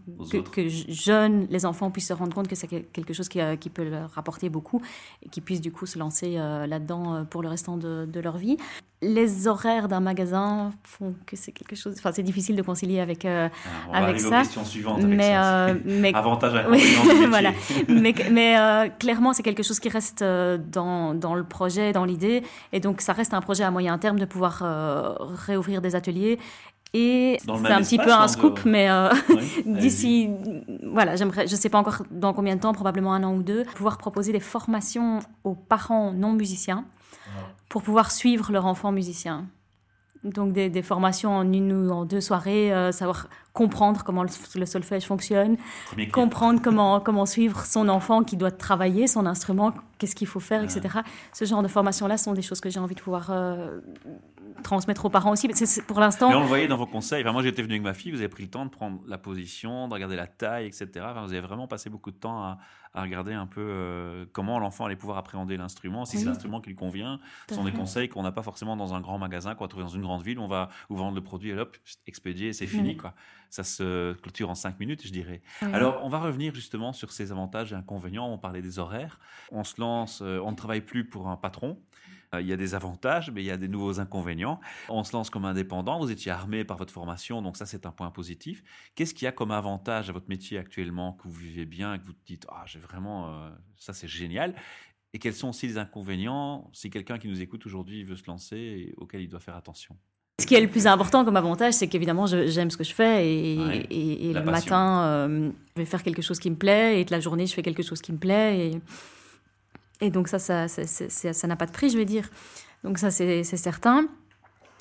que, 0.52 0.68
jeunes, 0.68 1.48
les 1.50 1.66
enfants 1.66 1.92
puissent 1.92 2.10
se 2.10 2.14
rendre 2.14 2.36
compte 2.36 2.48
que 2.48 2.56
c'est 2.56 2.68
quelque 2.68 3.14
chose 3.14 3.30
qui, 3.30 3.40
euh, 3.40 3.56
qui, 3.56 3.70
peut 3.70 3.84
leur 3.84 4.18
apporter 4.18 4.50
beaucoup 4.50 4.82
et 5.24 5.30
qu'ils 5.30 5.44
puissent 5.44 5.62
du 5.62 5.72
coup 5.72 5.86
se 5.86 5.98
lancer 5.98 6.36
euh, 6.38 6.68
là-dedans 6.68 7.16
euh, 7.16 7.24
pour 7.24 7.42
le 7.42 7.50
restant 7.50 7.78
de, 7.78 8.06
de, 8.06 8.20
leur 8.20 8.38
vie. 8.38 8.58
Les 9.02 9.48
horaires 9.48 9.88
d'un 9.88 10.00
magasin 10.00 10.72
font 10.84 11.16
que 11.26 11.36
c'est 11.36 11.52
quelque 11.52 11.76
chose, 11.76 11.96
enfin 11.98 12.12
c'est 12.14 12.24
difficile 12.24 12.56
de 12.56 12.62
concilier 12.62 13.00
avec, 13.00 13.26
ah, 13.26 13.50
on 13.90 13.94
avec 13.94 14.20
ça. 14.20 14.42
Aux 14.42 14.66
suivantes 14.66 15.04
avec 15.04 15.18
mais, 15.18 15.32
ça. 15.32 15.74
mais 15.86 16.14
avantage 16.14 16.66
voilà. 17.30 17.52
mais, 17.88 18.14
mais 18.32 18.92
clairement 19.00 19.34
c'est 19.34 19.44
quelque 19.44 19.64
chose 19.64 19.80
qui 19.80 19.90
reste 19.90 20.24
dans, 20.24 21.14
dans 21.14 21.36
le 21.36 21.44
projet, 21.44 21.92
dans 21.92 22.06
l'idée 22.06 22.42
et 22.72 22.80
donc 22.80 23.02
ça 23.02 23.14
reste 23.14 23.34
un 23.34 23.42
projet 23.42 23.64
à 23.64 23.72
moyen 23.72 23.98
terme 23.98 24.18
de 24.18 24.26
pouvoir 24.26 24.64
réouvrir 25.20 25.82
des 25.82 25.96
ateliers. 25.96 26.40
Et 26.98 27.38
c'est 27.44 27.52
un 27.52 27.82
petit 27.82 27.98
peu 27.98 28.14
un 28.14 28.28
scoop, 28.30 28.62
mais 28.64 28.90
euh, 28.90 29.10
d'ici, 29.66 30.30
voilà, 30.82 31.18
j'aimerais, 31.18 31.46
je 31.46 31.56
sais 31.58 31.68
pas 31.68 31.78
encore 31.78 32.04
dans 32.10 32.32
combien 32.32 32.56
de 32.56 32.62
temps, 32.62 32.72
probablement 32.72 33.14
un 33.14 33.24
an 33.24 33.34
ou 33.34 33.44
deux, 33.44 33.66
pouvoir 33.76 33.98
proposer 33.98 34.32
des 34.32 34.40
formations 34.40 35.20
aux 35.44 35.56
parents 35.56 36.14
non 36.14 36.32
musiciens 36.32 36.86
pour 37.68 37.82
pouvoir 37.82 38.12
suivre 38.12 38.50
leur 38.54 38.66
enfant 38.66 38.94
musicien. 38.94 39.46
Donc 40.24 40.54
des, 40.54 40.70
des, 40.70 40.82
formations 40.82 41.36
en 41.36 41.52
une 41.52 41.74
ou 41.74 41.92
en 41.92 42.06
deux 42.06 42.22
soirées, 42.22 42.74
euh, 42.74 42.94
savoir 42.94 43.28
comprendre 43.52 44.04
comment 44.04 44.24
le, 44.24 44.66
solfège 44.66 45.04
fonctionne, 45.04 45.58
comprendre 46.14 46.62
comment, 46.64 47.02
comment 47.02 47.26
suivre 47.26 47.66
son 47.66 47.90
enfant 47.90 48.24
qui 48.24 48.38
doit 48.38 48.52
travailler 48.52 49.06
son 49.06 49.26
instrument, 49.26 49.74
qu'est-ce 49.98 50.16
qu'il 50.16 50.28
faut 50.28 50.40
faire, 50.40 50.64
etc. 50.64 51.00
Ce 51.34 51.46
genre 51.46 51.64
de 51.64 51.68
formations-là 51.68 52.18
sont 52.18 52.34
des 52.34 52.42
choses 52.42 52.62
que 52.62 52.70
j'ai 52.70 52.80
envie 52.80 52.96
de 52.96 53.02
pouvoir 53.02 53.30
euh, 53.30 53.80
transmettre 54.64 55.06
aux 55.06 55.10
parents 55.10 55.32
aussi. 55.32 55.50
C'est, 55.54 55.86
pour 55.86 56.00
l'instant. 56.00 56.30
Mais 56.30 56.36
on 56.36 56.42
le 56.42 56.48
voyait 56.48 56.68
dans 56.68 56.78
vos 56.78 56.86
conseils. 56.86 57.22
Enfin, 57.22 57.32
moi, 57.32 57.44
j'étais 57.44 57.62
venu 57.62 57.74
avec 57.74 57.84
ma 57.84 57.94
fille. 57.94 58.12
Vous 58.12 58.20
avez 58.20 58.30
pris 58.30 58.44
le 58.44 58.50
temps 58.50 58.66
de 58.66 58.72
prendre 58.72 59.02
la 59.08 59.18
position, 59.18 59.88
de 59.88 59.94
regarder 59.94 60.16
la 60.16 60.28
taille, 60.28 60.68
etc. 60.68 60.88
Enfin, 60.98 61.24
vous 61.26 61.34
avez 61.34 61.42
vraiment 61.42 61.68
passé 61.68 61.90
beaucoup 61.90 62.12
de 62.12 62.18
temps 62.18 62.44
à, 62.44 62.60
à 62.96 63.02
regarder 63.02 63.34
un 63.34 63.46
peu 63.46 63.62
euh, 63.62 64.26
comment 64.32 64.58
l'enfant 64.58 64.86
allait 64.86 64.96
pouvoir 64.96 65.18
appréhender 65.18 65.58
l'instrument, 65.58 66.06
si 66.06 66.18
c'est 66.18 66.26
l'instrument 66.26 66.62
qui 66.62 66.70
lui 66.70 66.76
convient. 66.78 67.20
Ce 67.50 67.56
sont 67.56 67.66
des 67.66 67.74
conseils 67.74 68.08
qu'on 68.08 68.24
n'a 68.24 68.32
pas 68.32 68.42
forcément 68.42 68.78
dans 68.78 68.94
un 68.94 69.02
grand 69.02 69.20
magasin, 69.20 69.54
qu'on 69.54 69.66
va 69.66 69.68
trouver 69.68 69.84
dans 69.84 69.92
une 69.92 70.02
grande 70.02 70.24
ville. 70.24 70.40
On 70.40 70.48
va 70.48 70.70
vous 70.90 70.96
vendre 70.96 71.14
le 71.14 71.22
produit 71.22 71.50
et 71.50 71.60
hop, 71.60 71.76
expédier, 72.08 72.54
c'est 72.54 72.68
fini. 72.68 72.96
Quoi. 72.96 73.14
Ça 73.56 73.64
se 73.64 74.12
clôture 74.16 74.50
en 74.50 74.56
cinq 74.56 74.82
minutes, 74.82 75.08
je 75.08 75.14
dirais. 75.14 75.42
Alors, 75.62 76.02
on 76.04 76.10
va 76.10 76.20
revenir 76.20 76.54
justement 76.54 76.92
sur 76.92 77.14
ces 77.14 77.32
avantages 77.32 77.72
et 77.72 77.76
inconvénients. 77.76 78.28
On 78.28 78.38
parlait 78.38 78.62
des 78.62 78.80
horaires. 78.80 79.18
On 79.50 79.64
se 79.64 79.80
lance, 79.80 80.22
euh, 80.22 80.40
on 80.44 80.52
ne 80.52 80.58
travaille 80.58 80.82
plus 80.82 81.08
pour 81.08 81.30
un 81.30 81.38
patron. 81.38 81.80
Euh, 82.34 82.42
il 82.42 82.48
y 82.48 82.52
a 82.52 82.58
des 82.58 82.76
avantages, 82.76 83.32
mais 83.32 83.44
il 83.44 83.46
y 83.46 83.52
a 83.52 83.56
des 83.56 83.70
nouveaux 83.70 84.02
inconvénients. 84.02 84.60
On 84.90 85.06
se 85.06 85.14
lance 85.14 85.30
comme 85.30 85.46
indépendant, 85.46 86.00
vous 86.00 86.12
étiez 86.12 86.34
armé 86.34 86.66
par 86.66 86.76
votre 86.76 86.92
formation, 86.92 87.42
donc 87.42 87.56
ça 87.56 87.66
c'est 87.66 87.86
un 87.86 87.92
point 87.92 88.12
positif. 88.12 88.62
Qu'est-ce 88.96 89.14
qu'il 89.14 89.24
y 89.24 89.28
a 89.28 89.32
comme 89.32 89.52
avantage 89.52 90.10
à 90.10 90.12
votre 90.12 90.28
métier 90.28 90.58
actuellement 90.58 91.14
que 91.14 91.24
vous 91.30 91.34
vivez 91.34 91.66
bien 91.66 91.94
et 91.94 92.00
que 92.00 92.04
vous 92.04 92.16
dites, 92.26 92.46
ah 92.50 92.64
j'ai 92.66 92.80
vraiment, 92.80 93.30
euh, 93.30 93.52
ça 93.78 93.94
c'est 93.94 94.10
génial 94.10 94.54
et 95.14 95.20
quels 95.20 95.34
sont 95.34 95.48
aussi 95.48 95.66
les 95.66 95.78
inconvénients 95.78 96.70
si 96.74 96.90
quelqu'un 96.90 97.18
qui 97.18 97.30
nous 97.30 97.42
écoute 97.42 97.66
aujourd'hui 97.66 98.04
veut 98.04 98.18
se 98.18 98.26
lancer 98.28 98.58
et 98.58 98.94
auquel 98.98 99.22
il 99.22 99.30
doit 99.30 99.40
faire 99.40 99.56
attention? 99.56 99.98
Ce 100.40 100.46
qui 100.46 100.56
est 100.56 100.62
le 100.62 100.68
plus 100.68 100.86
important 100.86 101.24
comme 101.24 101.38
avantage, 101.38 101.74
c'est 101.76 101.88
qu'évidemment, 101.88 102.26
j'aime 102.28 102.70
ce 102.70 102.76
que 102.76 102.84
je 102.84 102.94
fais 102.94 103.26
et, 103.26 104.34
le 104.34 104.44
matin, 104.44 105.04
euh, 105.04 105.50
je 105.76 105.82
vais 105.82 105.86
faire 105.86 106.04
quelque 106.04 106.22
chose 106.22 106.40
qui 106.40 106.50
me 106.50 106.56
plaît 106.56 107.00
et 107.00 107.06
de 107.06 107.12
la 107.12 107.22
journée, 107.22 107.48
je 107.48 107.54
fais 107.54 107.62
quelque 107.62 107.84
chose 107.84 108.02
qui 108.02 108.12
me 108.12 108.18
plaît. 108.18 108.72
Et, 110.02 110.08
et 110.08 110.10
donc 110.10 110.28
ça, 110.28 110.38
ça 110.38 110.64
n'a 110.64 110.68
ça, 110.68 111.34
ça, 111.34 111.56
pas 111.56 111.66
de 111.66 111.72
prix, 111.72 111.90
je 111.90 111.98
vais 111.98 112.06
dire. 112.06 112.30
Donc 112.84 112.98
ça, 112.98 113.12
c'est 113.12 113.44
certain. 113.44 114.08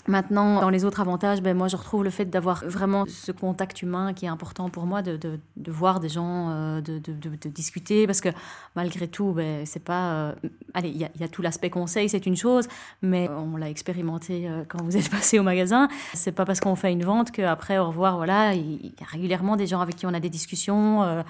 Maintenant, 0.07 0.61
dans 0.61 0.69
les 0.69 0.85
autres 0.85 1.01
avantages, 1.01 1.41
ben, 1.41 1.57
moi, 1.57 1.69
je 1.69 1.77
retrouve 1.77 2.05
le 2.05 2.11
fait 2.11 2.27
d'avoir 2.27 2.63
vraiment 2.67 3.05
ce 3.07 3.33
contact 3.33 3.81
humain 3.81 4.13
qui 4.13 4.27
est 4.27 4.29
important 4.29 4.69
pour 4.69 4.85
moi, 4.85 5.01
de, 5.01 5.17
de, 5.17 5.41
de 5.57 5.73
voir 5.73 5.99
des 5.99 6.11
gens, 6.11 6.51
euh, 6.51 6.81
de, 6.83 6.99
de, 6.99 7.49
discuter, 7.49 8.07
parce 8.07 8.21
que 8.21 8.29
malgré 8.77 9.09
tout, 9.09 9.33
ben, 9.33 9.65
c'est 9.65 9.83
pas... 9.83 10.13
Euh, 10.13 10.33
allez, 10.75 10.91
il 10.91 10.97
y, 10.97 11.21
y, 11.21 11.25
a 11.25 11.29
tout 11.29 11.41
l'aspect 11.41 11.71
conseil, 11.71 12.11
c'est 12.11 12.27
une 12.27 12.37
chose, 12.37 12.69
mais 13.01 13.31
on 13.31 13.57
l'a 13.57 13.71
expérimenté 13.71 14.47
euh, 14.47 14.65
quand 14.69 14.83
vous 14.83 14.97
êtes 14.97 15.09
passé 15.11 15.39
au 15.39 15.43
magasin. 15.43 15.89
C'est 16.13 16.33
pas 16.33 16.45
parce 16.45 16.61
qu'on 16.61 16.77
fait 16.77 16.93
une 16.93 17.05
vente 17.05 17.31
qu'après, 17.31 17.79
au 17.79 17.87
revoir, 17.87 18.19
voilà, 18.19 18.53
il 18.53 18.87
y 18.87 19.03
a 19.03 19.07
régulièrement 19.07 19.57
des 19.57 19.67
gens 19.67 19.81
avec 19.81 19.97
qui 19.97 20.05
on 20.05 20.13
a 20.13 20.21
des 20.21 20.31
discussions, 20.31 21.25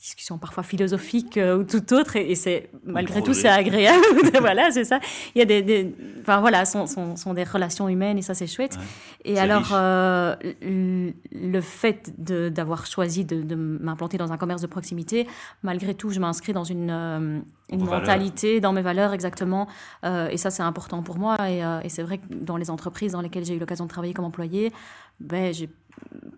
discussions 0.00 0.38
parfois 0.38 0.62
philosophiques 0.62 1.36
euh, 1.36 1.58
ou 1.58 1.64
tout 1.64 1.92
autre, 1.92 2.16
et, 2.16 2.34
c'est 2.34 2.70
malgré 2.84 3.22
tout 3.22 3.34
c'est 3.34 3.48
agréable. 3.48 4.02
voilà, 4.40 4.70
c'est 4.70 4.84
ça. 4.84 4.98
Il 5.34 5.38
y 5.38 5.42
a 5.42 5.44
des, 5.44 5.60
des 5.60 5.94
enfin 6.22 6.40
voilà, 6.40 6.64
sont, 6.64 6.86
sont, 6.86 7.16
sont, 7.16 7.34
des 7.34 7.44
relations 7.44 7.86
humaines 7.86 8.16
et 8.16 8.22
ça 8.22 8.32
c'est 8.32 8.46
chouette. 8.46 8.78
Et 9.26 9.38
alors 9.38 9.70
euh, 9.74 10.34
le 10.62 11.60
fait 11.60 12.14
d'avoir 12.18 12.86
choisi 12.86 13.26
de, 13.26 13.42
de 13.42 13.54
m'implanter 13.54 14.16
dans 14.16 14.32
un 14.32 14.38
commerce 14.38 14.62
de 14.62 14.66
proximité, 14.66 15.26
malgré 15.62 15.94
tout, 15.94 16.08
je 16.10 16.18
m'inscris 16.18 16.54
dans 16.54 16.64
une, 16.64 16.90
euh, 16.90 17.40
une 17.70 17.84
mentalité, 17.84 18.60
dans 18.60 18.72
mes 18.72 18.82
valeurs 18.82 19.12
exactement, 19.12 19.68
et 20.02 20.36
ça 20.38 20.50
c'est 20.50 20.62
important 20.62 21.02
pour 21.02 21.18
moi. 21.18 21.36
Et, 21.48 21.60
et 21.84 21.88
c'est 21.88 22.02
vrai 22.02 22.18
que 22.18 22.24
dans 22.30 22.56
les 22.56 22.70
entreprises 22.70 23.12
dans 23.12 23.20
lesquelles 23.20 23.44
j'ai 23.44 23.54
eu 23.54 23.58
l'occasion 23.58 23.84
de 23.84 23.90
travailler 23.90 24.14
comme 24.14 24.24
employé, 24.24 24.72
ben 25.20 25.52
j'ai 25.52 25.68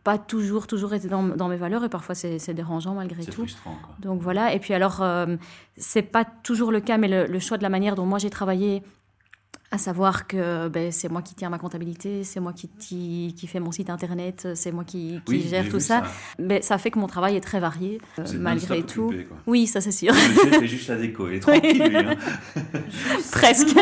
pas 0.04 0.19
toujours, 0.19 0.66
toujours 0.66 0.95
été 0.95 1.09
dans, 1.09 1.23
dans, 1.23 1.49
mes 1.49 1.57
valeurs 1.57 1.85
et 1.85 1.88
parfois 1.88 2.14
c'est 2.14 2.54
dérangeant 2.54 2.95
malgré 2.95 3.25
tout. 3.25 3.33
Frustrant, 3.33 3.76
quoi. 3.83 3.95
Donc 4.00 4.21
voilà. 4.21 4.52
Et 4.54 4.59
puis 4.59 4.75
alors, 4.75 5.02
euh, 5.02 5.37
c'est 5.76 6.02
pas 6.02 6.25
toujours 6.25 6.73
le 6.73 6.81
cas, 6.81 6.99
mais 6.99 7.09
le, 7.09 7.26
le, 7.26 7.38
choix 7.38 7.57
de 7.57 7.62
la 7.62 7.69
manière 7.69 7.95
dont 7.95 8.07
moi 8.07 8.19
j'ai 8.19 8.31
travaillé 8.31 8.83
à 9.72 9.78
savoir 9.78 10.26
que 10.26 10.68
ben, 10.68 10.92
c'est 10.92 11.08
moi 11.08 11.22
qui 11.22 11.34
tiens 11.34 11.48
ma 11.48 11.58
comptabilité, 11.58 12.24
c'est 12.24 12.40
moi 12.40 12.52
qui, 12.52 12.68
qui, 12.78 13.34
qui, 13.36 13.46
fais 13.46 13.58
mon 13.58 13.72
site 13.72 13.88
internet, 13.88 14.48
c'est 14.54 14.70
moi 14.70 14.84
qui, 14.84 15.20
qui 15.24 15.48
gère 15.48 15.66
tout 15.68 15.80
ça. 15.80 16.02
Mais 16.38 16.60
ça 16.60 16.76
fait 16.76 16.90
que 16.90 16.98
mon 16.98 17.06
travail 17.06 17.36
est 17.36 17.40
très 17.40 17.58
varié, 17.58 17.98
euh, 18.18 18.24
malgré 18.38 18.82
tout. 18.82 19.08
quoi. 19.28 19.38
Oui, 19.46 19.66
ça 19.66 19.80
c'est 19.80 19.90
sûr. 19.90 20.14
C'est 20.14 20.66
juste 20.66 20.88
la 20.88 20.96
déco, 20.96 21.26
il 21.26 21.36
est 21.36 21.40
tranquille 21.40 21.82
lui. 21.82 21.96
Hein. 21.96 22.16
Presque. 23.32 23.74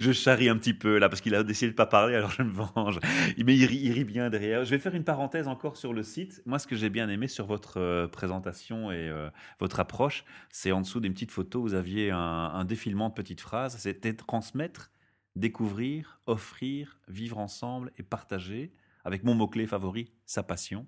je 0.00 0.12
charrie 0.12 0.50
un 0.50 0.56
petit 0.56 0.74
peu 0.74 0.98
là 0.98 1.08
parce 1.08 1.22
qu'il 1.22 1.34
a 1.34 1.42
décidé 1.42 1.70
de 1.70 1.76
pas 1.76 1.86
parler, 1.86 2.14
alors 2.14 2.30
je 2.30 2.42
me 2.42 2.50
venge. 2.50 3.00
Mais 3.38 3.56
il 3.56 3.64
rit, 3.64 3.80
il 3.82 3.92
rit, 3.92 4.04
bien 4.04 4.28
derrière. 4.28 4.64
Je 4.66 4.70
vais 4.70 4.78
faire 4.78 4.94
une 4.94 5.04
parenthèse 5.04 5.48
encore 5.48 5.78
sur 5.78 5.94
le 5.94 6.02
site. 6.02 6.42
Moi, 6.44 6.58
ce 6.58 6.66
que 6.66 6.76
j'ai 6.76 6.90
bien 6.90 7.08
aimé 7.08 7.26
sur 7.26 7.46
votre 7.46 7.80
euh, 7.80 8.06
présentation 8.06 8.90
et 8.90 9.08
euh, 9.08 9.30
votre 9.60 9.80
approche, 9.80 10.24
c'est 10.50 10.72
en 10.72 10.82
dessous 10.82 11.00
des 11.00 11.08
petites 11.08 11.30
photos, 11.30 11.62
vous 11.62 11.74
aviez 11.74 12.10
un, 12.10 12.18
un 12.18 12.64
défilement 12.66 13.08
de 13.08 13.14
petites 13.14 13.40
phrases. 13.40 13.76
C'était 13.78 14.12
transmettre 14.12 14.90
découvrir, 15.36 16.20
offrir, 16.26 16.98
vivre 17.08 17.38
ensemble 17.38 17.92
et 17.98 18.02
partager, 18.02 18.72
avec 19.04 19.22
mon 19.22 19.34
mot-clé 19.34 19.66
favori, 19.66 20.10
sa 20.24 20.42
passion, 20.42 20.86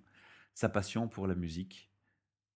sa 0.54 0.68
passion 0.68 1.06
pour 1.06 1.26
la 1.26 1.36
musique. 1.36 1.88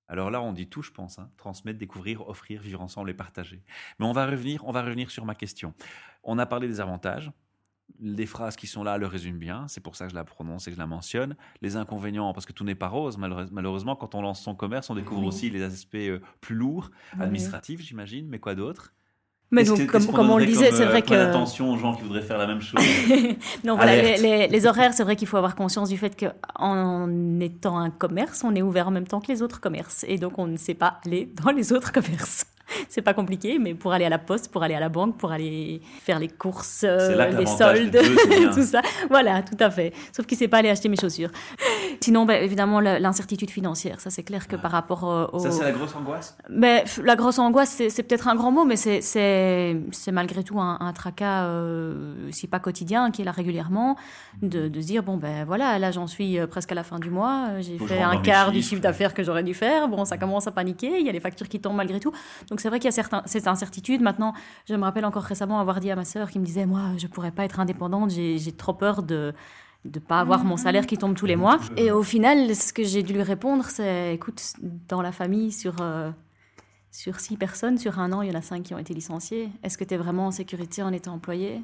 Alors 0.08 0.30
là, 0.30 0.42
on 0.42 0.52
dit 0.52 0.68
tout, 0.68 0.82
je 0.82 0.90
pense, 0.90 1.18
hein, 1.18 1.30
transmettre, 1.37 1.78
découvrir, 1.78 2.28
offrir, 2.28 2.61
vivre 2.61 2.80
ensemble 2.82 3.11
et 3.11 3.14
partager. 3.14 3.62
Mais 3.99 4.06
on 4.06 4.12
va 4.12 4.26
revenir, 4.26 4.66
on 4.66 4.72
va 4.72 4.82
revenir 4.82 5.11
sur 5.11 5.25
ma 5.25 5.34
question. 5.34 5.75
On 6.25 6.38
a 6.38 6.46
parlé 6.46 6.66
des 6.66 6.80
avantages. 6.80 7.30
Les 8.00 8.26
phrases 8.26 8.56
qui 8.56 8.66
sont 8.66 8.82
là 8.82 8.99
le 8.99 9.06
résument 9.06 9.38
bien, 9.38 9.68
c'est 9.68 9.80
pour 9.80 9.96
ça 9.96 10.06
que 10.06 10.11
je 10.11 10.16
la 10.16 10.25
prononce 10.25 10.66
et 10.66 10.70
que 10.70 10.75
je 10.75 10.80
la 10.80 10.87
mentionne. 10.87 11.37
Les 11.61 11.76
inconvénients, 11.76 12.32
parce 12.32 12.46
que 12.46 12.52
tout 12.52 12.64
n'est 12.64 12.75
pas 12.75 12.88
rose, 12.88 13.18
malheureusement, 13.18 13.96
quand 13.96 14.14
on 14.14 14.22
lance 14.22 14.42
son 14.42 14.54
commerce, 14.54 14.90
on 14.90 14.94
découvre 14.94 15.25
aussi 15.25 15.50
les 15.50 15.62
aspects 15.62 15.94
euh, 15.94 16.20
plus 16.40 16.56
lourds, 16.56 16.90
administratifs, 17.20 17.80
j'imagine, 17.80 18.28
mais 18.28 18.38
quoi 18.40 18.54
d'autre? 18.54 18.94
Mais 19.52 19.64
donc, 19.64 19.87
comme, 19.87 20.06
comme 20.06 20.30
on 20.30 20.38
le 20.38 20.47
disait, 20.47 20.73
c'est 20.73 20.87
vrai 20.87 20.99
euh, 20.99 21.00
que. 21.02 21.14
attention 21.14 21.71
aux 21.71 21.76
gens 21.76 21.94
qui 21.94 22.02
voudraient 22.02 22.23
faire 22.23 22.38
la 22.38 22.47
même 22.47 22.62
chose. 22.62 22.80
non, 23.64 23.76
voilà, 23.76 24.16
les, 24.16 24.49
les, 24.49 24.66
horaires, 24.66 24.94
c'est 24.94 25.04
vrai 25.04 25.14
qu'il 25.14 25.28
faut 25.28 25.37
avoir 25.37 25.54
conscience 25.54 25.90
du 25.90 25.99
fait 25.99 26.18
qu'en 26.18 27.09
étant 27.38 27.79
un 27.79 27.90
commerce, 27.90 28.42
on 28.44 28.55
est 28.55 28.62
ouvert 28.62 28.88
en 28.88 28.90
même 28.90 29.07
temps 29.07 29.20
que 29.20 29.31
les 29.31 29.42
autres 29.42 29.61
commerces. 29.61 30.05
Et 30.09 30.16
donc, 30.16 30.38
on 30.38 30.46
ne 30.46 30.57
sait 30.57 30.74
pas 30.74 30.98
aller 31.05 31.31
dans 31.44 31.50
les 31.50 31.72
autres 31.72 31.92
commerces. 31.92 32.46
c'est 32.88 33.03
pas 33.03 33.14
compliqué, 33.14 33.59
mais 33.59 33.75
pour 33.75 33.92
aller 33.92 34.05
à 34.05 34.09
la 34.09 34.18
poste, 34.18 34.51
pour 34.51 34.62
aller 34.62 34.75
à 34.75 34.81
la 34.81 34.88
banque, 34.88 35.18
pour 35.18 35.33
aller 35.33 35.81
faire 36.01 36.18
les 36.18 36.29
courses, 36.29 36.85
euh, 36.85 37.31
les 37.31 37.46
soldes, 37.46 37.98
tout 38.55 38.62
ça. 38.62 38.83
Voilà, 39.09 39.42
tout 39.42 39.57
à 39.61 39.70
fait. 39.70 39.92
Sauf 40.12 40.27
qu'il 40.27 40.38
sait 40.38 40.48
pas 40.48 40.59
aller 40.59 40.70
acheter 40.70 40.88
mes 40.88 40.96
chaussures. 40.96 41.31
Sinon, 42.01 42.25
ben, 42.25 42.42
évidemment, 42.42 42.81
l'incertitude 42.81 43.51
financière. 43.51 44.01
Ça, 44.01 44.11
c'est 44.11 44.22
clair 44.22 44.48
que 44.48 44.57
par 44.57 44.72
rapport 44.72 45.09
euh, 45.09 45.27
au. 45.33 45.38
Ça, 45.38 45.51
c'est 45.51 45.64
la 45.64 45.72
grosse 45.72 45.94
angoisse? 45.94 46.37
Mais, 46.48 46.85
La 47.03 47.16
grosse 47.16 47.38
angoisse, 47.38 47.83
c'est 47.88 48.03
peut-être 48.03 48.29
un 48.29 48.35
grand 48.35 48.51
mot, 48.51 48.64
mais 48.64 48.77
c'est 48.77 50.11
malgré 50.11 50.42
tout 50.42 50.61
un, 50.61 50.79
un 50.81 50.92
tracas, 50.92 51.44
euh, 51.44 52.31
si 52.31 52.46
pas 52.46 52.59
quotidien, 52.59 53.11
qui 53.11 53.22
est 53.22 53.25
là 53.25 53.33
régulièrement, 53.33 53.96
de, 54.42 54.68
de 54.68 54.81
se 54.81 54.87
dire 54.87 55.03
bon, 55.03 55.16
ben 55.16 55.44
voilà, 55.44 55.79
là, 55.79 55.90
j'en 55.90 56.07
suis 56.07 56.38
euh, 56.38 56.46
presque 56.46 56.72
à 56.72 56.75
la 56.75 56.85
fin 56.85 56.98
du 56.98 57.11
mois. 57.11 57.61
J'ai 57.61 57.79
fait 57.79 58.03
un 58.03 58.20
quart 58.20 58.53
du 58.53 58.62
chiffre 58.62 58.83
d'affaires 58.83 59.14
que 59.14 59.22
j'aurais 59.22 59.44
dû 59.44 59.55
faire. 59.55 59.88
Bon, 59.88 60.05
ça 60.05 60.18
commence 60.18 60.46
à 60.46 60.53
paniquer. 60.53 60.98
Il 60.98 61.07
y 61.07 61.09
a 61.09 61.12
les 61.12 61.20
factures 61.20 61.48
qui 61.48 61.61
tombent 61.61 61.77
malgré 61.77 62.01
tout. 62.01 62.12
Donc, 62.52 62.60
c'est 62.60 62.68
vrai 62.68 62.80
qu'il 62.80 62.84
y 62.84 62.88
a 62.88 62.92
certains, 62.92 63.22
cette 63.24 63.46
incertitude. 63.46 64.02
Maintenant, 64.02 64.34
je 64.68 64.74
me 64.74 64.82
rappelle 64.82 65.06
encore 65.06 65.22
récemment 65.22 65.58
avoir 65.58 65.80
dit 65.80 65.90
à 65.90 65.96
ma 65.96 66.04
sœur 66.04 66.28
qui 66.30 66.38
me 66.38 66.44
disait 66.44 66.66
Moi, 66.66 66.82
je 66.98 67.06
pourrais 67.06 67.30
pas 67.30 67.46
être 67.46 67.60
indépendante, 67.60 68.10
j'ai 68.10 68.52
trop 68.52 68.74
peur 68.74 69.02
de 69.02 69.32
de 69.86 69.98
pas 69.98 70.20
avoir 70.20 70.44
mon 70.44 70.58
salaire 70.58 70.86
qui 70.86 70.98
tombe 70.98 71.14
tous 71.14 71.24
les 71.24 71.34
mois. 71.34 71.58
Et 71.78 71.90
au 71.90 72.02
final, 72.02 72.54
ce 72.54 72.74
que 72.74 72.84
j'ai 72.84 73.02
dû 73.02 73.14
lui 73.14 73.22
répondre, 73.22 73.64
c'est 73.64 74.14
écoute, 74.14 74.52
dans 74.60 75.00
la 75.00 75.12
famille, 75.12 75.50
sur, 75.50 75.76
euh, 75.80 76.10
sur 76.90 77.20
six 77.20 77.38
personnes, 77.38 77.78
sur 77.78 77.98
un 77.98 78.12
an, 78.12 78.20
il 78.20 78.30
y 78.30 78.36
en 78.36 78.38
a 78.38 78.42
cinq 78.42 78.64
qui 78.64 78.74
ont 78.74 78.78
été 78.78 78.92
licenciés. 78.92 79.48
Est-ce 79.62 79.78
que 79.78 79.84
tu 79.84 79.94
es 79.94 79.96
vraiment 79.96 80.26
en 80.26 80.30
sécurité 80.30 80.82
en 80.82 80.92
étant 80.92 81.14
employé 81.14 81.62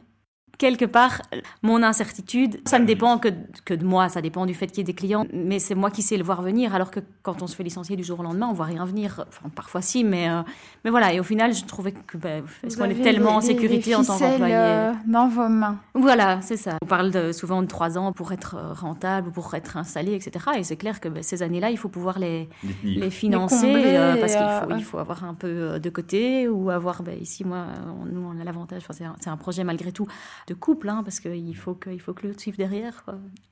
quelque 0.58 0.84
part, 0.84 1.22
mon 1.62 1.82
incertitude, 1.82 2.60
ça 2.66 2.80
ne 2.80 2.84
dépend 2.84 3.18
que, 3.18 3.28
que 3.64 3.74
de 3.74 3.84
moi, 3.84 4.08
ça 4.08 4.20
dépend 4.20 4.44
du 4.44 4.54
fait 4.54 4.66
qu'il 4.66 4.78
y 4.78 4.80
ait 4.80 4.84
des 4.84 4.92
clients, 4.92 5.24
mais 5.32 5.60
c'est 5.60 5.76
moi 5.76 5.90
qui 5.90 6.02
sais 6.02 6.16
le 6.16 6.24
voir 6.24 6.42
venir, 6.42 6.74
alors 6.74 6.90
que 6.90 7.00
quand 7.22 7.42
on 7.42 7.46
se 7.46 7.54
fait 7.54 7.62
licencier 7.62 7.96
du 7.96 8.02
jour 8.02 8.20
au 8.20 8.22
lendemain, 8.24 8.48
on 8.50 8.54
voit 8.54 8.66
rien 8.66 8.84
venir. 8.84 9.24
Enfin, 9.28 9.48
parfois 9.54 9.82
si, 9.82 10.02
mais, 10.02 10.28
euh, 10.28 10.42
mais 10.84 10.90
voilà. 10.90 11.12
Et 11.12 11.20
au 11.20 11.22
final, 11.22 11.54
je 11.54 11.64
trouvais 11.64 11.92
que, 11.92 12.16
ben, 12.16 12.44
est-ce 12.64 12.76
qu'on 12.76 12.90
est 12.90 13.00
tellement 13.00 13.36
en 13.36 13.40
sécurité 13.40 13.94
en 13.94 14.02
tant 14.02 14.18
qu'employé? 14.18 14.54
euh, 14.54 14.92
dans 15.06 15.28
vos 15.28 15.48
mains. 15.48 15.78
Voilà, 15.94 16.40
c'est 16.42 16.56
ça. 16.56 16.76
On 16.82 16.86
parle 16.86 17.12
de, 17.12 17.30
souvent 17.30 17.62
de 17.62 17.68
trois 17.68 17.96
ans 17.96 18.12
pour 18.12 18.32
être 18.32 18.56
euh, 18.56 18.72
rentable, 18.72 19.30
pour 19.30 19.54
être 19.54 19.76
installé, 19.76 20.14
etc. 20.14 20.44
Et 20.56 20.64
c'est 20.64 20.76
clair 20.76 21.00
que 21.00 21.08
ben, 21.08 21.22
ces 21.22 21.42
années-là, 21.42 21.70
il 21.70 21.78
faut 21.78 21.88
pouvoir 21.88 22.18
les, 22.18 22.48
les, 22.82 23.10
financer, 23.10 24.16
parce 24.20 24.34
qu'il 24.34 24.68
faut, 24.68 24.76
il 24.76 24.84
faut 24.84 24.98
avoir 24.98 25.24
un 25.24 25.34
peu 25.34 25.78
de 25.78 25.90
côté, 25.90 26.48
ou 26.48 26.70
avoir, 26.70 27.04
ben, 27.04 27.16
ici, 27.20 27.44
moi, 27.44 27.66
nous, 28.10 28.20
on 28.20 28.40
a 28.40 28.44
l'avantage, 28.44 28.82
enfin, 28.82 28.94
c'est 28.94 29.28
un, 29.28 29.32
un 29.32 29.36
projet 29.36 29.62
malgré 29.62 29.92
tout 29.92 30.08
de 30.48 30.54
couple, 30.54 30.88
hein, 30.88 31.02
parce 31.04 31.20
qu'il 31.20 31.56
faut 31.56 31.74
que, 31.74 31.90
il 31.90 32.00
faut 32.00 32.14
que 32.14 32.26
l'autre 32.26 32.40
suive 32.40 32.56
derrière, 32.56 33.04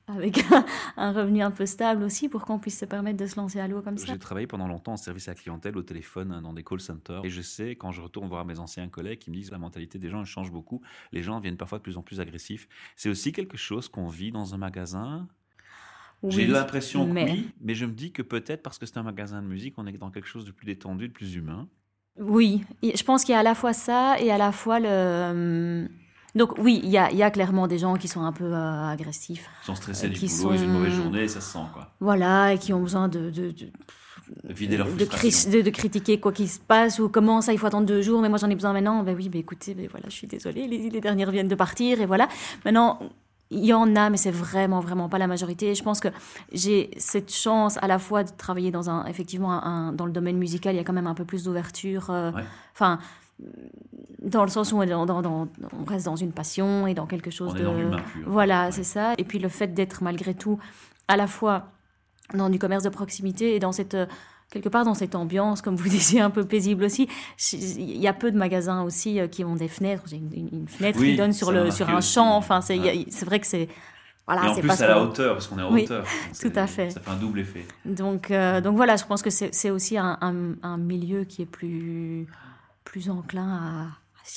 avec 0.07 0.43
un, 0.97 1.11
revenu 1.11 1.41
un 1.41 1.51
peu 1.51 1.65
stable 1.65 2.03
aussi, 2.03 2.27
pour 2.27 2.43
qu'on 2.43 2.59
puisse 2.59 2.79
se 2.79 2.85
permettre 2.85 3.17
de 3.17 3.27
se 3.27 3.35
lancer 3.35 3.59
à 3.59 3.67
l'eau 3.67 3.81
comme 3.81 3.97
ça. 3.97 4.07
J'ai 4.07 4.17
travaillé 4.17 4.47
pendant 4.47 4.67
longtemps 4.67 4.93
en 4.93 4.97
service 4.97 5.27
à 5.27 5.31
la 5.31 5.35
clientèle 5.35 5.77
au 5.77 5.83
téléphone, 5.83 6.41
dans 6.41 6.53
des 6.53 6.63
call 6.63 6.79
centers, 6.79 7.23
et 7.23 7.29
je 7.29 7.41
sais, 7.41 7.75
quand 7.75 7.91
je 7.91 8.01
retourne 8.01 8.27
voir 8.27 8.45
mes 8.45 8.59
anciens 8.59 8.87
collègues, 8.89 9.19
qui 9.19 9.29
me 9.29 9.35
disent 9.35 9.51
la 9.51 9.59
mentalité 9.59 9.99
des 9.99 10.09
gens 10.09 10.25
change 10.25 10.51
beaucoup, 10.51 10.81
les 11.11 11.21
gens 11.21 11.39
viennent 11.39 11.57
parfois 11.57 11.77
de 11.77 11.83
plus 11.83 11.97
en 11.97 12.01
plus 12.01 12.19
agressifs. 12.19 12.67
C'est 12.95 13.09
aussi 13.09 13.31
quelque 13.31 13.57
chose 13.57 13.87
qu'on 13.87 14.07
vit 14.07 14.31
dans 14.31 14.55
un 14.55 14.57
magasin? 14.57 15.27
J'ai 16.23 16.47
l'impression 16.47 17.07
que 17.07 17.13
oui, 17.13 17.51
mais 17.61 17.75
je 17.75 17.85
me 17.85 17.91
dis 17.91 18.11
que 18.11 18.23
peut-être 18.23 18.63
parce 18.63 18.79
que 18.79 18.87
c'est 18.87 18.97
un 18.97 19.03
magasin 19.03 19.41
de 19.43 19.47
musique, 19.47 19.75
on 19.77 19.85
est 19.85 19.91
dans 19.91 20.09
quelque 20.09 20.27
chose 20.27 20.45
de 20.45 20.51
plus 20.51 20.65
détendu, 20.65 21.07
de 21.07 21.13
plus 21.13 21.35
humain. 21.35 21.67
Oui, 22.17 22.63
je 22.81 23.03
pense 23.03 23.23
qu'il 23.23 23.33
y 23.33 23.35
a 23.35 23.41
à 23.41 23.43
la 23.43 23.53
fois 23.53 23.73
ça 23.73 24.19
et 24.19 24.31
à 24.31 24.39
la 24.39 24.51
fois 24.51 24.79
le 24.79 25.87
donc 26.35 26.57
oui, 26.57 26.81
il 26.83 26.89
y 26.89 26.97
a, 26.97 27.31
clairement 27.31 27.67
des 27.67 27.77
gens 27.77 27.95
qui 27.95 28.07
sont 28.07 28.21
un 28.21 28.31
peu 28.31 28.45
euh, 28.45 28.87
agressifs. 28.87 29.49
Ils 29.63 29.65
sont 29.65 29.75
stressés 29.75 30.09
du 30.09 30.19
boulot, 30.19 30.53
ils 30.53 30.61
ont 30.61 30.63
une 30.63 30.71
mauvaise 30.71 30.93
journée, 30.93 31.27
ça 31.27 31.41
se 31.41 31.53
sent 31.53 31.65
quoi. 31.73 31.91
Voilà, 31.99 32.53
et 32.53 32.57
qui 32.57 32.73
ont 32.73 32.81
besoin 32.81 33.07
de... 33.07 33.29
de, 33.29 33.51
de 33.51 33.67
vider 34.43 34.77
leur. 34.77 34.87
De, 34.87 35.61
de, 35.61 35.69
critiquer 35.69 36.19
quoi 36.19 36.31
qu'il 36.31 36.49
se 36.49 36.59
passe 36.59 36.99
ou 36.99 37.07
comment 37.07 37.41
ça 37.41 37.53
il 37.53 37.59
faut 37.59 37.67
attendre 37.67 37.85
deux 37.85 38.01
jours 38.01 38.21
mais 38.21 38.27
moi 38.27 38.37
j'en 38.37 38.49
ai 38.49 38.55
besoin 38.55 38.73
maintenant 38.73 39.01
ben 39.01 39.15
oui 39.15 39.29
ben 39.29 39.39
écoutez 39.39 39.73
ben 39.73 39.87
voilà 39.89 40.07
je 40.09 40.15
suis 40.15 40.27
désolée 40.27 40.67
les, 40.67 40.89
les 40.89 40.99
dernières 40.99 41.31
viennent 41.31 41.47
de 41.47 41.55
partir 41.55 42.01
et 42.01 42.05
voilà 42.05 42.27
maintenant 42.65 42.99
il 43.49 43.65
y 43.65 43.73
en 43.73 43.95
a, 43.95 44.09
mais 44.09 44.17
c'est 44.17 44.31
vraiment, 44.31 44.79
vraiment 44.79 45.09
pas 45.09 45.17
la 45.17 45.27
majorité. 45.27 45.73
je 45.73 45.83
pense 45.83 45.99
que 45.99 46.09
j'ai 46.51 46.91
cette 46.97 47.33
chance 47.33 47.77
à 47.81 47.87
la 47.87 47.99
fois 47.99 48.23
de 48.23 48.31
travailler 48.37 48.71
dans 48.71 48.89
un, 48.89 49.05
effectivement, 49.05 49.51
un, 49.51 49.93
dans 49.93 50.05
le 50.05 50.11
domaine 50.11 50.37
musical, 50.37 50.75
il 50.75 50.77
y 50.77 50.81
a 50.81 50.83
quand 50.83 50.93
même 50.93 51.07
un 51.07 51.13
peu 51.13 51.25
plus 51.25 51.43
d'ouverture. 51.43 52.09
Euh, 52.09 52.31
enfin, 52.73 52.99
dans 54.21 54.43
le 54.43 54.49
sens 54.49 54.71
où 54.71 54.81
on, 54.81 55.09
on, 55.09 55.85
reste 55.85 56.05
dans 56.05 56.15
une 56.15 56.31
passion 56.31 56.87
et 56.87 56.93
dans 56.93 57.05
quelque 57.05 57.31
chose 57.31 57.51
on 57.51 57.53
de. 57.53 57.59
Est 57.59 57.89
dans. 57.89 57.97
Voilà, 58.25 58.71
c'est 58.71 58.83
ça. 58.83 59.13
Et 59.17 59.23
puis 59.23 59.39
le 59.39 59.49
fait 59.49 59.73
d'être 59.73 60.03
malgré 60.03 60.33
tout 60.33 60.59
à 61.07 61.17
la 61.17 61.27
fois 61.27 61.71
dans 62.33 62.49
du 62.49 62.59
commerce 62.59 62.83
de 62.83 62.89
proximité 62.89 63.55
et 63.55 63.59
dans 63.59 63.71
cette 63.71 63.95
quelque 64.51 64.69
part 64.69 64.85
dans 64.85 64.93
cette 64.93 65.15
ambiance, 65.15 65.61
comme 65.61 65.75
vous 65.75 65.89
disiez, 65.89 66.21
un 66.21 66.29
peu 66.29 66.45
paisible 66.45 66.83
aussi. 66.83 67.07
Il 67.53 67.97
y 67.97 68.07
a 68.07 68.13
peu 68.13 68.31
de 68.31 68.37
magasins 68.37 68.83
aussi 68.83 69.19
euh, 69.19 69.27
qui 69.27 69.43
ont 69.43 69.55
des 69.55 69.67
fenêtres. 69.67 70.03
J'ai 70.07 70.17
une, 70.17 70.67
fenêtre 70.67 70.99
qui 70.99 71.15
donne 71.15 71.33
sur, 71.33 71.51
le, 71.51 71.71
sur 71.71 71.89
un 71.89 72.01
champ. 72.01 72.35
Enfin, 72.35 72.61
c'est 72.61 73.25
vrai 73.25 73.39
que 73.39 73.47
c'est. 73.47 73.67
Voilà, 74.25 74.47
et 74.47 74.49
en 74.49 74.55
plus, 74.55 74.81
à 74.81 74.87
la 74.87 75.01
hauteur, 75.01 75.35
parce 75.35 75.47
qu'on 75.47 75.57
est 75.57 75.63
en 75.63 75.71
oui, 75.71 75.83
hauteur. 75.83 76.03
Tout 76.41 76.51
à 76.53 76.67
fait. 76.67 76.89
Ça 76.89 76.99
fait 76.99 77.09
un 77.09 77.15
double 77.15 77.39
effet. 77.39 77.65
Donc, 77.85 78.29
euh, 78.29 78.59
donc 78.59 78.75
voilà, 78.75 78.97
je 78.97 79.05
pense 79.05 79.21
que 79.21 79.29
c'est 79.29 79.69
aussi 79.69 79.97
un, 79.97 80.17
un, 80.21 80.77
milieu 80.77 81.23
qui 81.23 81.43
est 81.43 81.45
plus, 81.45 82.27
plus 82.97 83.09
enclin 83.11 83.47
à, 83.47 83.85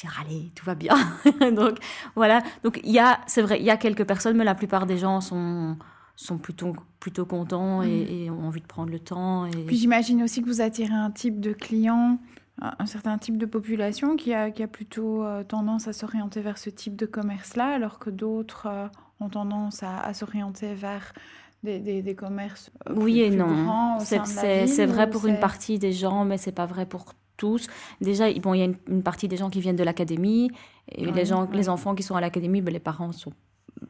dire 0.00 0.16
allez, 0.20 0.50
tout 0.54 0.64
va 0.66 0.74
bien. 0.74 0.94
donc 1.52 1.78
voilà. 2.14 2.42
Donc 2.62 2.80
il 2.84 2.92
y 2.92 2.98
a, 2.98 3.20
c'est 3.26 3.42
vrai, 3.42 3.58
il 3.58 3.64
y 3.64 3.70
a 3.70 3.76
quelques 3.76 4.04
personnes, 4.04 4.36
mais 4.36 4.44
la 4.44 4.54
plupart 4.54 4.86
des 4.86 4.98
gens 4.98 5.20
sont 5.20 5.76
sont 6.14 6.36
plutôt, 6.36 6.76
plutôt 6.98 7.24
contents 7.24 7.82
et, 7.82 8.28
mm. 8.28 8.34
ont 8.34 8.48
envie 8.48 8.60
de 8.60 8.66
prendre 8.66 8.90
le 8.90 8.98
temps. 8.98 9.46
Et... 9.46 9.64
Puis 9.64 9.78
j'imagine 9.78 10.22
aussi 10.22 10.42
que 10.42 10.46
vous 10.46 10.60
attirez 10.60 10.92
un 10.92 11.10
type 11.10 11.40
de 11.40 11.54
client, 11.54 12.18
un, 12.60 12.84
certain 12.84 13.16
type 13.16 13.38
de 13.38 13.46
population 13.46 14.16
qui 14.16 14.34
a, 14.34 14.50
qui 14.50 14.62
a 14.62 14.66
plutôt 14.66 15.24
euh, 15.24 15.42
tendance 15.44 15.88
à 15.88 15.94
s'orienter 15.94 16.42
vers 16.42 16.58
ce 16.58 16.68
type 16.68 16.94
de 16.94 17.06
commerce-là, 17.06 17.68
alors 17.68 17.98
que 17.98 18.10
d'autres 18.10 18.66
euh, 18.66 18.86
ont 19.20 19.30
tendance 19.30 19.82
à, 19.82 20.12
s'orienter 20.12 20.74
vers 20.74 21.14
des, 21.62 22.02
des, 22.02 22.14
commerces 22.14 22.70
euh, 22.88 22.94
oui 22.96 23.22
et 23.22 23.30
non. 23.30 23.98
C'est 24.00 24.86
vrai 24.86 25.08
pour 25.08 25.26
une 25.26 25.40
partie 25.40 25.78
des 25.78 25.92
gens, 25.92 26.26
mais 26.26 26.36
c'est 26.36 26.52
pas 26.52 26.66
vrai 26.66 26.84
pour 26.84 27.14
tous. 27.40 27.66
Déjà, 28.00 28.32
bon, 28.34 28.54
il 28.54 28.60
y 28.60 28.62
a 28.62 28.66
une, 28.66 29.02
partie 29.02 29.26
des 29.26 29.36
gens 29.36 29.50
qui 29.50 29.60
viennent 29.60 29.80
de 29.82 29.82
l'académie 29.82 30.50
et 30.92 31.06
les 31.10 31.24
gens, 31.24 31.48
les 31.52 31.68
enfants 31.68 31.94
qui 31.94 32.02
sont 32.02 32.14
à 32.14 32.20
l'académie, 32.20 32.60
ben, 32.60 32.72
les 32.72 32.80
parents 32.80 33.12
sont 33.12 33.32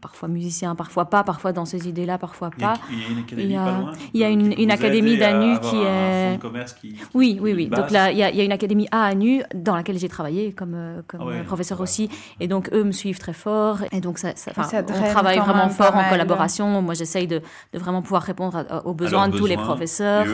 parfois 0.00 0.28
musicien, 0.28 0.74
parfois 0.74 1.06
pas, 1.06 1.22
parfois 1.22 1.52
dans 1.52 1.64
ces 1.64 1.88
idées-là, 1.88 2.18
parfois 2.18 2.50
pas. 2.50 2.74
Il 2.90 2.98
y 2.98 3.04
a 3.04 3.08
une 3.10 3.18
académie 3.18 3.54
pas 3.54 3.78
loin 3.78 3.92
Il 4.14 4.20
y 4.20 4.24
a 4.24 4.28
une, 4.28 4.52
une 4.58 4.70
académie 4.70 5.16
d'ANU 5.16 5.60
qui 5.60 5.76
est... 5.76 6.34
Un 6.34 6.38
commerce 6.38 6.72
qui, 6.74 6.96
oui, 7.14 7.38
oui, 7.40 7.52
oui. 7.54 7.68
Donc 7.68 7.90
là, 7.90 8.10
il 8.10 8.18
y, 8.18 8.22
a, 8.22 8.30
il 8.30 8.36
y, 8.36 8.40
a, 8.40 8.44
une 8.44 8.52
académie 8.52 8.88
à 8.90 9.04
ANU 9.04 9.42
dans 9.54 9.74
laquelle 9.74 9.98
j'ai 9.98 10.08
travaillé 10.08 10.52
comme, 10.52 10.74
euh, 10.74 11.02
comme 11.06 11.22
ah 11.22 11.44
professeur 11.44 11.80
aussi. 11.80 12.08
Et 12.40 12.48
donc, 12.48 12.70
eux 12.72 12.84
me 12.84 12.92
suivent 12.92 13.18
très 13.18 13.32
fort. 13.32 13.78
Et 13.92 14.00
donc, 14.00 14.18
ça, 14.18 14.32
ça, 14.36 14.52
on 14.56 15.10
travaille 15.10 15.38
vraiment 15.38 15.68
fort 15.68 15.94
en 15.96 16.08
collaboration. 16.08 16.82
Moi, 16.82 16.94
j'essaye 16.94 17.26
de, 17.26 17.42
de, 17.72 17.78
vraiment 17.78 18.02
pouvoir 18.02 18.22
répondre 18.22 18.64
aux 18.84 18.94
besoins 18.94 19.28
de 19.28 19.36
tous 19.36 19.46
les 19.46 19.56
professeurs. 19.56 20.26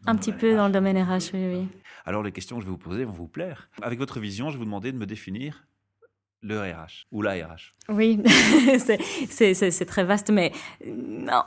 un 0.06 0.16
petit 0.16 0.32
peu 0.32 0.56
dans 0.56 0.66
le 0.66 0.72
domaine 0.72 0.96
RH, 0.96 1.34
oui, 1.34 1.54
oui. 1.54 1.68
Alors 2.06 2.22
les 2.22 2.32
questions 2.32 2.56
que 2.56 2.62
je 2.62 2.66
vais 2.66 2.72
vous 2.72 2.78
poser 2.78 3.04
vont 3.04 3.12
vous 3.12 3.28
plaire. 3.28 3.68
Avec 3.82 3.98
votre 3.98 4.18
vision, 4.18 4.48
je 4.48 4.54
vais 4.54 4.60
vous 4.60 4.64
demander 4.64 4.92
de 4.92 4.96
me 4.96 5.06
définir 5.06 5.66
le 6.42 6.58
RH 6.58 7.06
ou 7.12 7.20
la 7.20 7.32
RH. 7.32 7.74
Oui, 7.90 8.18
c'est 8.78 9.86
très 9.86 10.04
vaste, 10.04 10.30
mais 10.30 10.52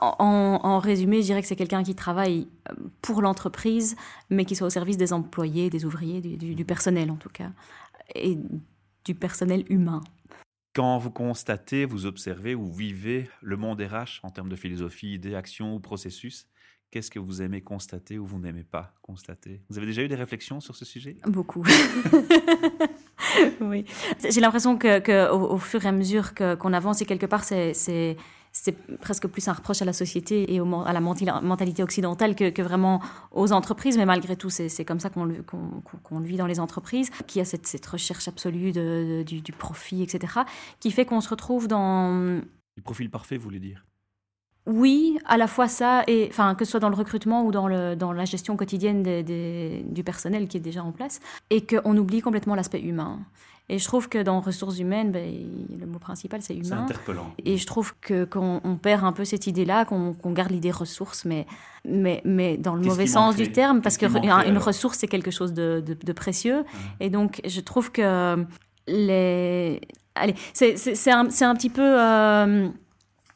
en, 0.00 0.78
résumé, 0.78 1.20
je 1.20 1.26
dirais 1.26 1.42
que 1.42 1.48
c'est 1.48 1.56
quelqu'un 1.56 1.82
qui 1.82 1.96
travaille 1.96 2.46
pour 3.02 3.20
l'entreprise, 3.20 3.96
mais 4.30 4.44
qui 4.44 4.54
soit 4.54 4.68
au 4.68 4.70
service 4.70 4.96
des 4.96 5.12
employés, 5.12 5.68
des 5.68 5.84
ouvriers, 5.84 6.20
du 6.20 6.64
personnel 6.64 7.10
en 7.10 7.16
tout 7.16 7.28
cas, 7.28 7.50
et 8.14 8.38
du 9.04 9.16
personnel 9.16 9.64
humain. 9.68 10.00
Quand 10.74 10.98
vous 10.98 11.12
constatez, 11.12 11.84
vous 11.84 12.04
observez 12.04 12.56
ou 12.56 12.72
vivez 12.72 13.30
le 13.42 13.56
monde 13.56 13.80
RH 13.80 14.18
en 14.24 14.30
termes 14.30 14.48
de 14.48 14.56
philosophie, 14.56 15.14
idées, 15.14 15.36
actions 15.36 15.76
ou 15.76 15.78
processus, 15.78 16.48
qu'est-ce 16.90 17.12
que 17.12 17.20
vous 17.20 17.42
aimez 17.42 17.60
constater 17.60 18.18
ou 18.18 18.26
vous 18.26 18.40
n'aimez 18.40 18.64
pas 18.64 18.92
constater? 19.00 19.62
Vous 19.70 19.78
avez 19.78 19.86
déjà 19.86 20.02
eu 20.02 20.08
des 20.08 20.16
réflexions 20.16 20.58
sur 20.58 20.74
ce 20.74 20.84
sujet? 20.84 21.16
Beaucoup. 21.28 21.64
oui. 23.60 23.84
J'ai 24.28 24.40
l'impression 24.40 24.76
que, 24.76 25.30
au, 25.30 25.58
fur 25.58 25.84
et 25.84 25.88
à 25.88 25.92
mesure 25.92 26.34
qu'on 26.34 26.72
avance, 26.72 27.00
et 27.02 27.06
quelque 27.06 27.26
part, 27.26 27.44
c'est 27.44 28.16
c'est 28.56 28.98
presque 28.98 29.26
plus 29.26 29.46
un 29.48 29.52
reproche 29.52 29.82
à 29.82 29.84
la 29.84 29.92
société 29.92 30.54
et 30.54 30.60
à 30.60 30.92
la 30.92 31.00
mentalité 31.00 31.82
occidentale 31.82 32.36
que, 32.36 32.62
vraiment 32.62 33.02
aux 33.32 33.52
entreprises. 33.52 33.98
Mais 33.98 34.06
malgré 34.06 34.36
tout, 34.36 34.48
c'est 34.48 34.84
comme 34.84 35.00
ça 35.00 35.10
qu'on 35.10 35.24
le, 35.24 36.24
vit 36.24 36.36
dans 36.36 36.46
les 36.46 36.60
entreprises, 36.60 37.10
qui 37.26 37.40
a 37.40 37.44
cette, 37.44 37.66
cette 37.66 37.84
recherche 37.84 38.28
absolue 38.28 38.70
de, 38.70 39.24
du, 39.24 39.52
profit, 39.52 40.04
etc., 40.04 40.40
qui 40.78 40.92
fait 40.92 41.04
qu'on 41.04 41.20
se 41.20 41.28
retrouve 41.28 41.66
dans... 41.66 42.40
Le 42.76 42.82
profil 42.82 43.10
parfait, 43.10 43.36
vous 43.36 43.42
voulez 43.42 43.58
dire? 43.58 43.84
Oui, 44.66 45.18
à 45.26 45.36
la 45.36 45.48
fois 45.48 45.68
ça, 45.68 46.04
et 46.06 46.28
enfin 46.30 46.54
que 46.54 46.64
ce 46.64 46.70
soit 46.70 46.80
dans 46.80 46.88
le 46.88 46.96
recrutement 46.96 47.44
ou 47.44 47.50
dans, 47.50 47.68
le, 47.68 47.96
dans 47.96 48.12
la 48.12 48.24
gestion 48.24 48.56
quotidienne 48.56 49.02
du 49.02 50.04
personnel 50.04 50.48
qui 50.48 50.56
est 50.56 50.60
déjà 50.60 50.82
en 50.82 50.92
place, 50.92 51.20
et 51.50 51.66
qu'on 51.66 51.96
oublie 51.96 52.20
complètement 52.20 52.54
l'aspect 52.54 52.80
humain. 52.80 53.18
Et 53.70 53.78
je 53.78 53.84
trouve 53.84 54.10
que 54.10 54.22
dans 54.22 54.40
ressources 54.40 54.78
humaines, 54.78 55.10
ben, 55.10 55.24
le 55.80 55.86
mot 55.86 55.98
principal, 55.98 56.42
c'est 56.42 56.54
humain. 56.54 56.64
C'est 56.64 56.74
interpellant. 56.74 57.32
Et 57.44 57.56
je 57.56 57.66
trouve 57.66 57.94
que 58.00 58.24
qu'on 58.24 58.60
on 58.62 58.76
perd 58.76 59.04
un 59.04 59.12
peu 59.12 59.24
cette 59.24 59.46
idée-là, 59.46 59.86
qu'on 59.86 60.14
garde 60.32 60.50
l'idée 60.50 60.70
ressource, 60.70 61.24
mais, 61.24 61.46
mais, 61.86 62.20
mais 62.26 62.58
dans 62.58 62.74
le 62.74 62.82
mauvais 62.82 63.06
sens 63.06 63.36
du 63.36 63.52
terme, 63.52 63.80
parce 63.80 63.96
qu'une 63.96 64.58
ressource, 64.58 64.98
c'est 64.98 65.08
quelque 65.08 65.30
chose 65.30 65.54
de, 65.54 65.82
de, 65.82 66.12
précieux. 66.12 66.64
Et 67.00 67.08
donc, 67.08 67.40
je 67.46 67.60
trouve 67.60 67.90
que 67.90 68.44
les... 68.86 69.80
Allez, 70.14 70.34
c'est 70.52 71.10
un, 71.10 71.26
un, 71.26 71.54
petit 71.54 71.70
peu... 71.70 71.82
Euh, 71.82 72.68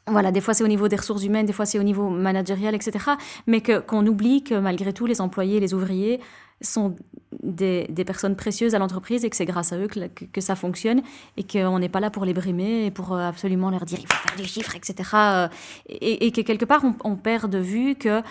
voilà, 0.07 0.31
des 0.31 0.41
fois 0.41 0.53
c'est 0.53 0.63
au 0.63 0.67
niveau 0.67 0.87
des 0.87 0.95
ressources 0.95 1.23
humaines, 1.23 1.45
des 1.45 1.53
fois 1.53 1.65
c'est 1.65 1.77
au 1.79 1.83
niveau 1.83 2.09
managérial, 2.09 2.73
etc. 2.75 3.11
Mais 3.47 3.61
qu'on 3.61 4.05
oublie 4.05 4.43
que 4.43 4.55
malgré 4.55 4.93
tout, 4.93 5.05
les 5.05 5.21
employés, 5.21 5.59
les 5.59 5.73
ouvriers 5.73 6.19
sont 6.61 6.95
des, 7.43 7.87
des 7.89 8.03
personnes 8.03 8.35
précieuses 8.35 8.75
à 8.75 8.79
l'entreprise 8.79 9.23
et 9.23 9.29
que 9.29 9.35
c'est 9.35 9.45
grâce 9.45 9.71
à 9.71 9.77
eux 9.77 9.87
que, 9.87 10.25
que, 10.25 10.41
ça 10.41 10.55
fonctionne 10.55 11.01
et 11.37 11.43
qu'on 11.43 11.79
n'est 11.79 11.89
pas 11.89 11.99
là 11.99 12.09
pour 12.09 12.25
les 12.25 12.33
brimer 12.33 12.85
et 12.85 12.91
pour 12.91 13.13
euh, 13.13 13.27
absolument 13.27 13.69
leur 13.69 13.85
dire 13.85 13.99
il 14.01 14.07
faut 14.07 14.27
faire 14.27 14.37
des 14.37 14.45
chiffres, 14.45 14.75
etc. 14.75 15.09
Euh, 15.13 15.47
et, 15.87 16.27
et 16.27 16.31
que 16.31 16.41
quelque 16.41 16.65
part 16.65 16.83
on, 16.83 16.95
on 17.03 17.15
perd 17.15 17.49
de 17.49 17.59
vue 17.59 17.95
que 17.95 18.21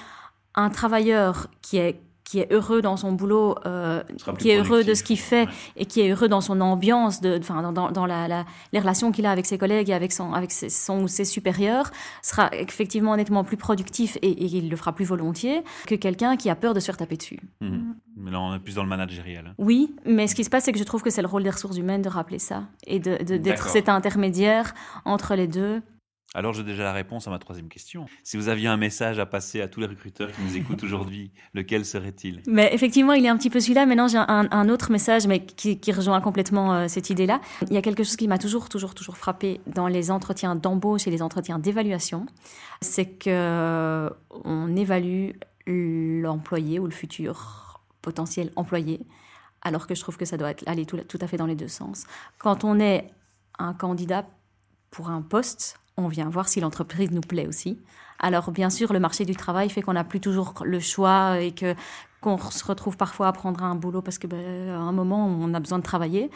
un 0.54 0.70
travailleur 0.70 1.48
qui 1.62 1.78
est 1.78 2.00
qui 2.28 2.40
est 2.40 2.52
heureux 2.52 2.82
dans 2.82 2.98
son 2.98 3.12
boulot, 3.12 3.54
euh, 3.64 4.02
qui 4.38 4.50
est 4.50 4.58
heureux 4.58 4.84
de 4.84 4.92
ce 4.92 5.02
qu'il 5.02 5.18
fait 5.18 5.48
et 5.76 5.86
qui 5.86 6.02
est 6.02 6.10
heureux 6.10 6.28
dans 6.28 6.42
son 6.42 6.60
ambiance, 6.60 7.22
de, 7.22 7.38
enfin, 7.38 7.72
dans, 7.72 7.90
dans 7.90 8.04
la, 8.04 8.44
les 8.72 8.78
relations 8.80 9.12
qu'il 9.12 9.24
a 9.24 9.30
avec 9.30 9.46
ses 9.46 9.56
collègues 9.56 9.88
et 9.88 9.94
avec 9.94 10.12
son, 10.12 10.34
avec 10.34 10.52
ses, 10.52 10.68
son 10.68 11.04
ou 11.04 11.08
ses 11.08 11.24
supérieurs, 11.24 11.90
sera 12.22 12.50
effectivement 12.52 13.16
nettement 13.16 13.44
plus 13.44 13.56
productif 13.56 14.18
et, 14.20 14.44
il 14.44 14.68
le 14.68 14.76
fera 14.76 14.92
plus 14.92 15.06
volontiers 15.06 15.62
que 15.86 15.94
quelqu'un 15.94 16.36
qui 16.36 16.50
a 16.50 16.54
peur 16.54 16.74
de 16.74 16.80
se 16.80 16.86
faire 16.86 16.98
taper 16.98 17.16
dessus. 17.16 17.40
Mmh. 17.62 17.87
Mais 18.18 18.30
là, 18.30 18.40
on 18.40 18.54
est 18.54 18.58
plus 18.58 18.74
dans 18.74 18.82
le 18.82 18.88
managérial. 18.88 19.46
Hein. 19.46 19.54
Oui, 19.58 19.94
mais 20.04 20.26
ce 20.26 20.34
qui 20.34 20.44
se 20.44 20.50
passe, 20.50 20.64
c'est 20.64 20.72
que 20.72 20.78
je 20.78 20.84
trouve 20.84 21.02
que 21.02 21.10
c'est 21.10 21.22
le 21.22 21.28
rôle 21.28 21.44
des 21.44 21.50
ressources 21.50 21.76
humaines 21.76 22.02
de 22.02 22.08
rappeler 22.08 22.38
ça 22.38 22.64
et 22.86 22.98
d'être 22.98 23.24
de, 23.24 23.68
cet 23.68 23.88
intermédiaire 23.88 24.74
entre 25.04 25.34
les 25.34 25.46
deux 25.46 25.82
alors 26.34 26.52
j'ai 26.52 26.62
déjà 26.62 26.84
la 26.84 26.92
réponse 26.92 27.26
à 27.26 27.30
ma 27.30 27.38
troisième 27.38 27.68
question. 27.68 28.04
Si 28.22 28.36
vous 28.36 28.48
aviez 28.48 28.68
un 28.68 28.76
message 28.76 29.18
à 29.18 29.24
passer 29.24 29.62
à 29.62 29.68
tous 29.68 29.80
les 29.80 29.86
recruteurs 29.86 30.30
qui 30.30 30.42
nous 30.42 30.58
écoutent 30.58 30.84
aujourd'hui, 30.84 31.30
lequel 31.54 31.86
serait-il? 31.86 32.42
Mais 32.46 32.68
effectivement, 32.74 33.14
il 33.14 33.24
est 33.24 33.30
un 33.30 33.36
petit 33.38 33.48
peu 33.48 33.60
celui-là. 33.60 33.86
Maintenant, 33.86 34.08
j'ai 34.08 34.18
un, 34.18 34.68
autre 34.68 34.90
message, 34.92 35.26
mais 35.26 35.46
qui, 35.46 35.80
rejoint 35.90 36.20
complètement 36.20 36.74
euh, 36.74 36.84
cette 36.86 37.08
idée-là. 37.08 37.40
Il 37.62 37.72
y 37.72 37.78
a 37.78 37.82
quelque 37.82 38.04
chose 38.04 38.16
qui 38.16 38.28
m'a 38.28 38.36
toujours, 38.36 38.68
toujours, 38.68 38.94
toujours 38.94 39.16
frappé 39.16 39.62
dans 39.66 39.88
les 39.88 40.10
entretiens 40.10 40.54
d'embauche 40.54 41.06
et 41.06 41.10
les 41.10 41.22
entretiens 41.22 41.58
d'évaluation, 41.58 42.26
c'est 42.82 43.06
que 43.06 43.30
euh, 43.30 44.10
on 44.44 44.76
évalue 44.76 45.30
l'employé 45.66 46.78
ou 46.78 46.84
le 46.84 46.92
futur 46.92 47.67
potentiel 48.08 48.50
employé, 48.56 48.96
alors 49.60 49.86
que 49.86 49.94
je 49.94 50.00
trouve 50.00 50.16
que 50.16 50.24
ça 50.24 50.36
doit 50.36 50.52
aller 50.66 50.86
tout 50.86 51.18
à 51.20 51.26
fait 51.26 51.36
dans 51.36 51.50
les 51.52 51.56
deux 51.62 51.68
sens. 51.68 52.06
Quand 52.38 52.64
on 52.64 52.80
est 52.80 53.10
un 53.58 53.74
candidat 53.74 54.24
pour 54.90 55.10
un 55.10 55.20
poste, 55.20 55.78
on 55.98 56.08
vient 56.08 56.30
voir 56.30 56.48
si 56.48 56.60
l'entreprise 56.60 57.10
nous 57.10 57.20
plaît 57.20 57.46
aussi. 57.46 57.78
Alors 58.18 58.50
bien 58.50 58.70
sûr, 58.70 58.92
le 58.92 59.00
marché 59.00 59.24
du 59.24 59.36
travail 59.36 59.68
fait 59.68 59.82
qu'on 59.82 59.92
n'a 59.92 60.04
plus 60.04 60.20
toujours 60.20 60.54
le 60.64 60.80
choix 60.80 61.40
et 61.40 61.52
que 61.52 61.74
qu'on 62.20 62.36
se 62.38 62.64
retrouve 62.64 62.96
parfois 62.96 63.28
à 63.28 63.32
prendre 63.32 63.62
un 63.62 63.76
boulot 63.76 64.02
parce 64.02 64.18
que 64.18 64.26
ben, 64.26 64.70
à 64.70 64.78
un 64.78 64.92
moment 64.92 65.24
on 65.26 65.54
a 65.54 65.60
besoin 65.60 65.78
de 65.78 65.84
travailler. 65.84 66.30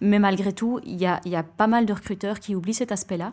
Mais 0.00 0.18
malgré 0.18 0.52
tout, 0.52 0.80
il 0.84 0.96
y 0.96 1.06
a, 1.06 1.20
y 1.24 1.36
a, 1.36 1.44
pas 1.44 1.68
mal 1.68 1.86
de 1.86 1.92
recruteurs 1.92 2.40
qui 2.40 2.56
oublient 2.56 2.74
cet 2.74 2.90
aspect-là. 2.90 3.32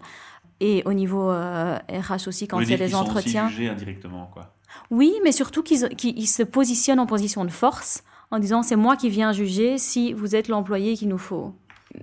Et 0.59 0.83
au 0.85 0.93
niveau 0.93 1.31
euh, 1.31 1.77
RH 1.89 2.27
aussi, 2.27 2.47
quand 2.47 2.59
il 2.59 2.69
y 2.69 2.73
a 2.73 2.77
des 2.77 2.95
entretiens. 2.95 3.47
Aussi 3.47 3.67
indirectement, 3.67 4.29
quoi. 4.33 4.53
Oui, 4.91 5.13
mais 5.23 5.31
surtout 5.31 5.63
qu'ils 5.63 6.27
se 6.27 6.43
positionnent 6.43 6.99
en 6.99 7.05
position 7.05 7.45
de 7.45 7.51
force 7.51 8.03
en 8.31 8.39
disant 8.39 8.63
c'est 8.63 8.75
moi 8.75 8.95
qui 8.95 9.09
viens 9.09 9.31
juger 9.31 9.77
si 9.77 10.13
vous 10.13 10.35
êtes 10.35 10.47
l'employé 10.47 10.95
qu'il 10.95 11.09
nous 11.09 11.17
faut. 11.17 11.53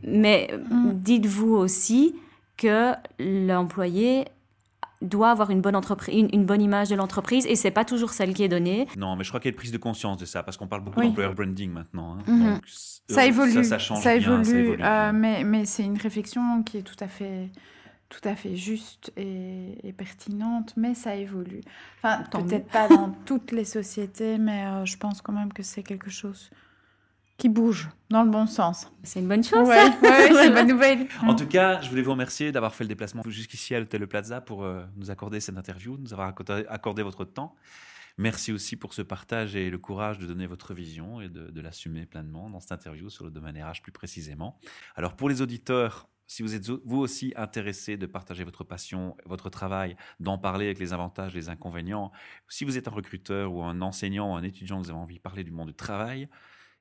Mais 0.02 0.50
mm. 0.70 0.92
dites-vous 0.94 1.54
aussi 1.54 2.14
que 2.56 2.92
l'employé 3.18 4.26
doit 5.02 5.30
avoir 5.30 5.50
une 5.50 5.60
bonne, 5.60 5.74
entreprise, 5.74 6.28
une, 6.32 6.44
bonne 6.44 6.62
image 6.62 6.88
de 6.88 6.94
l'entreprise 6.94 7.44
et 7.46 7.56
c'est 7.56 7.72
pas 7.72 7.84
toujours 7.84 8.10
celle 8.10 8.32
qui 8.34 8.44
est 8.44 8.48
donnée. 8.48 8.86
Non, 8.96 9.16
mais 9.16 9.24
je 9.24 9.30
crois 9.30 9.40
qu'il 9.40 9.48
y 9.48 9.52
a 9.52 9.54
une 9.54 9.58
prise 9.58 9.72
de 9.72 9.78
conscience 9.78 10.16
de 10.16 10.24
ça 10.24 10.42
parce 10.42 10.56
qu'on 10.56 10.68
parle 10.68 10.82
beaucoup 10.82 11.00
d'employer 11.00 11.34
branding 11.34 11.72
maintenant. 11.72 12.18
Hein. 12.18 12.22
Mhm. 12.26 12.60
ça 13.08 13.26
évolue, 13.26 13.64
ça, 13.64 13.78
change 13.78 14.06
évolue, 14.06 14.76
euh, 14.80 15.12
mais, 15.12 15.42
mais 15.42 15.64
c'est 15.64 15.82
une 15.82 15.98
réflexion 15.98 16.62
qui 16.62 16.78
est 16.78 16.82
tout 16.82 16.96
à 17.00 17.08
fait 17.08 17.50
tout 18.12 18.28
à 18.28 18.36
fait 18.36 18.56
juste 18.56 19.10
et, 19.16 19.94
pertinente, 19.96 20.74
mais 20.76 20.94
ça 20.94 21.16
évolue. 21.16 21.62
Enfin, 21.98 22.24
peut-être 22.30 22.68
pas 22.68 22.86
dans 22.86 23.10
toutes 23.26 23.52
les 23.52 23.64
sociétés, 23.64 24.36
mais 24.36 24.66
euh, 24.66 24.84
je 24.84 24.98
pense 24.98 25.22
quand 25.22 25.32
même 25.32 25.52
que 25.52 25.62
c'est 25.62 25.82
quelque 25.82 26.10
chose 26.10 26.50
qui 27.38 27.48
bouge 27.48 27.88
dans 28.10 28.22
le 28.22 28.30
bon 28.30 28.46
sens. 28.46 28.92
C'est 29.02 29.20
une 29.20 29.28
bonne 29.28 29.42
chose. 29.42 29.66
Ouais, 29.66 29.90
c'est 30.02 30.46
une 30.46 30.54
bonne 30.54 30.68
nouvelle. 30.68 31.08
En 31.22 31.34
tout 31.34 31.46
cas, 31.46 31.80
je 31.80 31.88
voulais 31.88 32.02
vous 32.02 32.10
remercier 32.10 32.52
d'avoir 32.52 32.74
fait 32.74 32.84
le 32.84 32.88
déplacement 32.88 33.22
jusqu'ici 33.26 33.74
à 33.74 33.80
l'hôtel 33.80 34.06
Plaza 34.06 34.42
pour 34.42 34.62
euh, 34.62 34.84
nous 34.96 35.10
accorder 35.10 35.40
cette 35.40 35.56
interview, 35.56 35.96
nous 35.96 36.12
avoir 36.12 36.28
accordé, 36.68 37.02
votre 37.02 37.24
temps. 37.24 37.54
Merci 38.18 38.52
aussi 38.52 38.76
pour 38.76 38.92
ce 38.92 39.00
partage 39.00 39.56
et 39.56 39.70
le 39.70 39.78
courage 39.78 40.18
de 40.18 40.26
donner 40.26 40.46
votre 40.46 40.74
vision 40.74 41.22
et 41.22 41.30
de, 41.30 41.50
de 41.50 41.60
l'assumer 41.62 42.04
pleinement 42.04 42.50
dans 42.50 42.60
cette 42.60 42.72
interview 42.72 43.08
sur 43.08 43.24
le 43.24 43.30
domaine 43.30 43.56
RH 43.56 43.80
plus 43.82 43.92
précisément. 43.92 44.58
Alors 44.96 45.16
pour 45.16 45.30
les 45.30 45.40
auditeurs, 45.40 46.10
si 46.32 46.42
vous 46.42 46.54
êtes 46.54 46.66
vous 46.66 46.98
aussi 46.98 47.34
intéressé 47.36 47.98
de 47.98 48.06
partager 48.06 48.42
votre 48.42 48.64
passion, 48.64 49.16
votre 49.26 49.50
travail, 49.50 49.96
d'en 50.18 50.38
parler 50.38 50.64
avec 50.64 50.78
les 50.78 50.94
avantages, 50.94 51.34
les 51.34 51.50
inconvénients, 51.50 52.10
si 52.48 52.64
vous 52.64 52.78
êtes 52.78 52.88
un 52.88 52.92
recruteur 52.92 53.52
ou 53.52 53.62
un 53.62 53.82
enseignant 53.82 54.32
ou 54.32 54.34
un 54.34 54.42
étudiant, 54.42 54.78
vous 54.78 54.88
avez 54.88 54.98
envie 54.98 55.16
de 55.16 55.20
parler 55.20 55.44
du 55.44 55.50
monde 55.50 55.68
du 55.68 55.74
travail, 55.74 56.28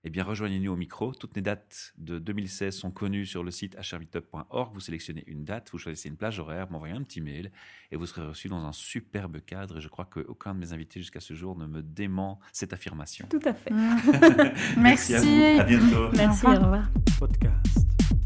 eh 0.04 0.10
bien, 0.10 0.24
rejoignez-nous 0.24 0.72
au 0.72 0.76
micro. 0.78 1.14
Toutes 1.14 1.36
les 1.36 1.42
dates 1.44 1.94
de 1.98 2.18
2016 2.18 2.76
sont 2.76 2.92
connues 2.92 3.26
sur 3.26 3.44
le 3.44 3.52
site 3.52 3.76
hrmeetup.org. 3.76 4.74
Vous 4.74 4.80
sélectionnez 4.80 5.24
une 5.28 5.44
date, 5.44 5.70
vous 5.72 5.78
choisissez 5.78 6.10
une 6.10 6.18
plage 6.18 6.40
horaire, 6.40 6.72
m'envoyez 6.72 6.96
un 6.96 7.04
petit 7.04 7.22
mail 7.22 7.52
et 7.92 7.98
vous 7.98 8.08
serez 8.08 8.26
reçu 8.26 8.48
dans 8.48 8.66
un 8.66 8.72
superbe 8.72 9.42
cadre. 9.42 9.78
Et 9.78 9.82
je 9.82 9.90
crois 9.90 10.06
qu'aucun 10.06 10.56
de 10.56 10.60
mes 10.60 10.74
invités 10.74 11.02
jusqu'à 11.02 11.20
ce 11.20 11.36
jour 11.36 11.56
ne 11.56 11.68
me 11.68 11.84
dément 11.84 12.40
cette 12.52 12.74
affirmation. 12.74 13.28
Tout 13.30 13.42
à 13.44 13.54
fait. 13.54 13.70
Merci. 14.78 14.78
Merci 14.78 15.14
à 15.14 15.22
vous. 15.22 15.60
À 15.60 15.64
bientôt. 15.66 16.12
Merci, 16.16 16.46
au 16.48 16.50
revoir. 16.50 16.90
Podcast. 17.20 18.21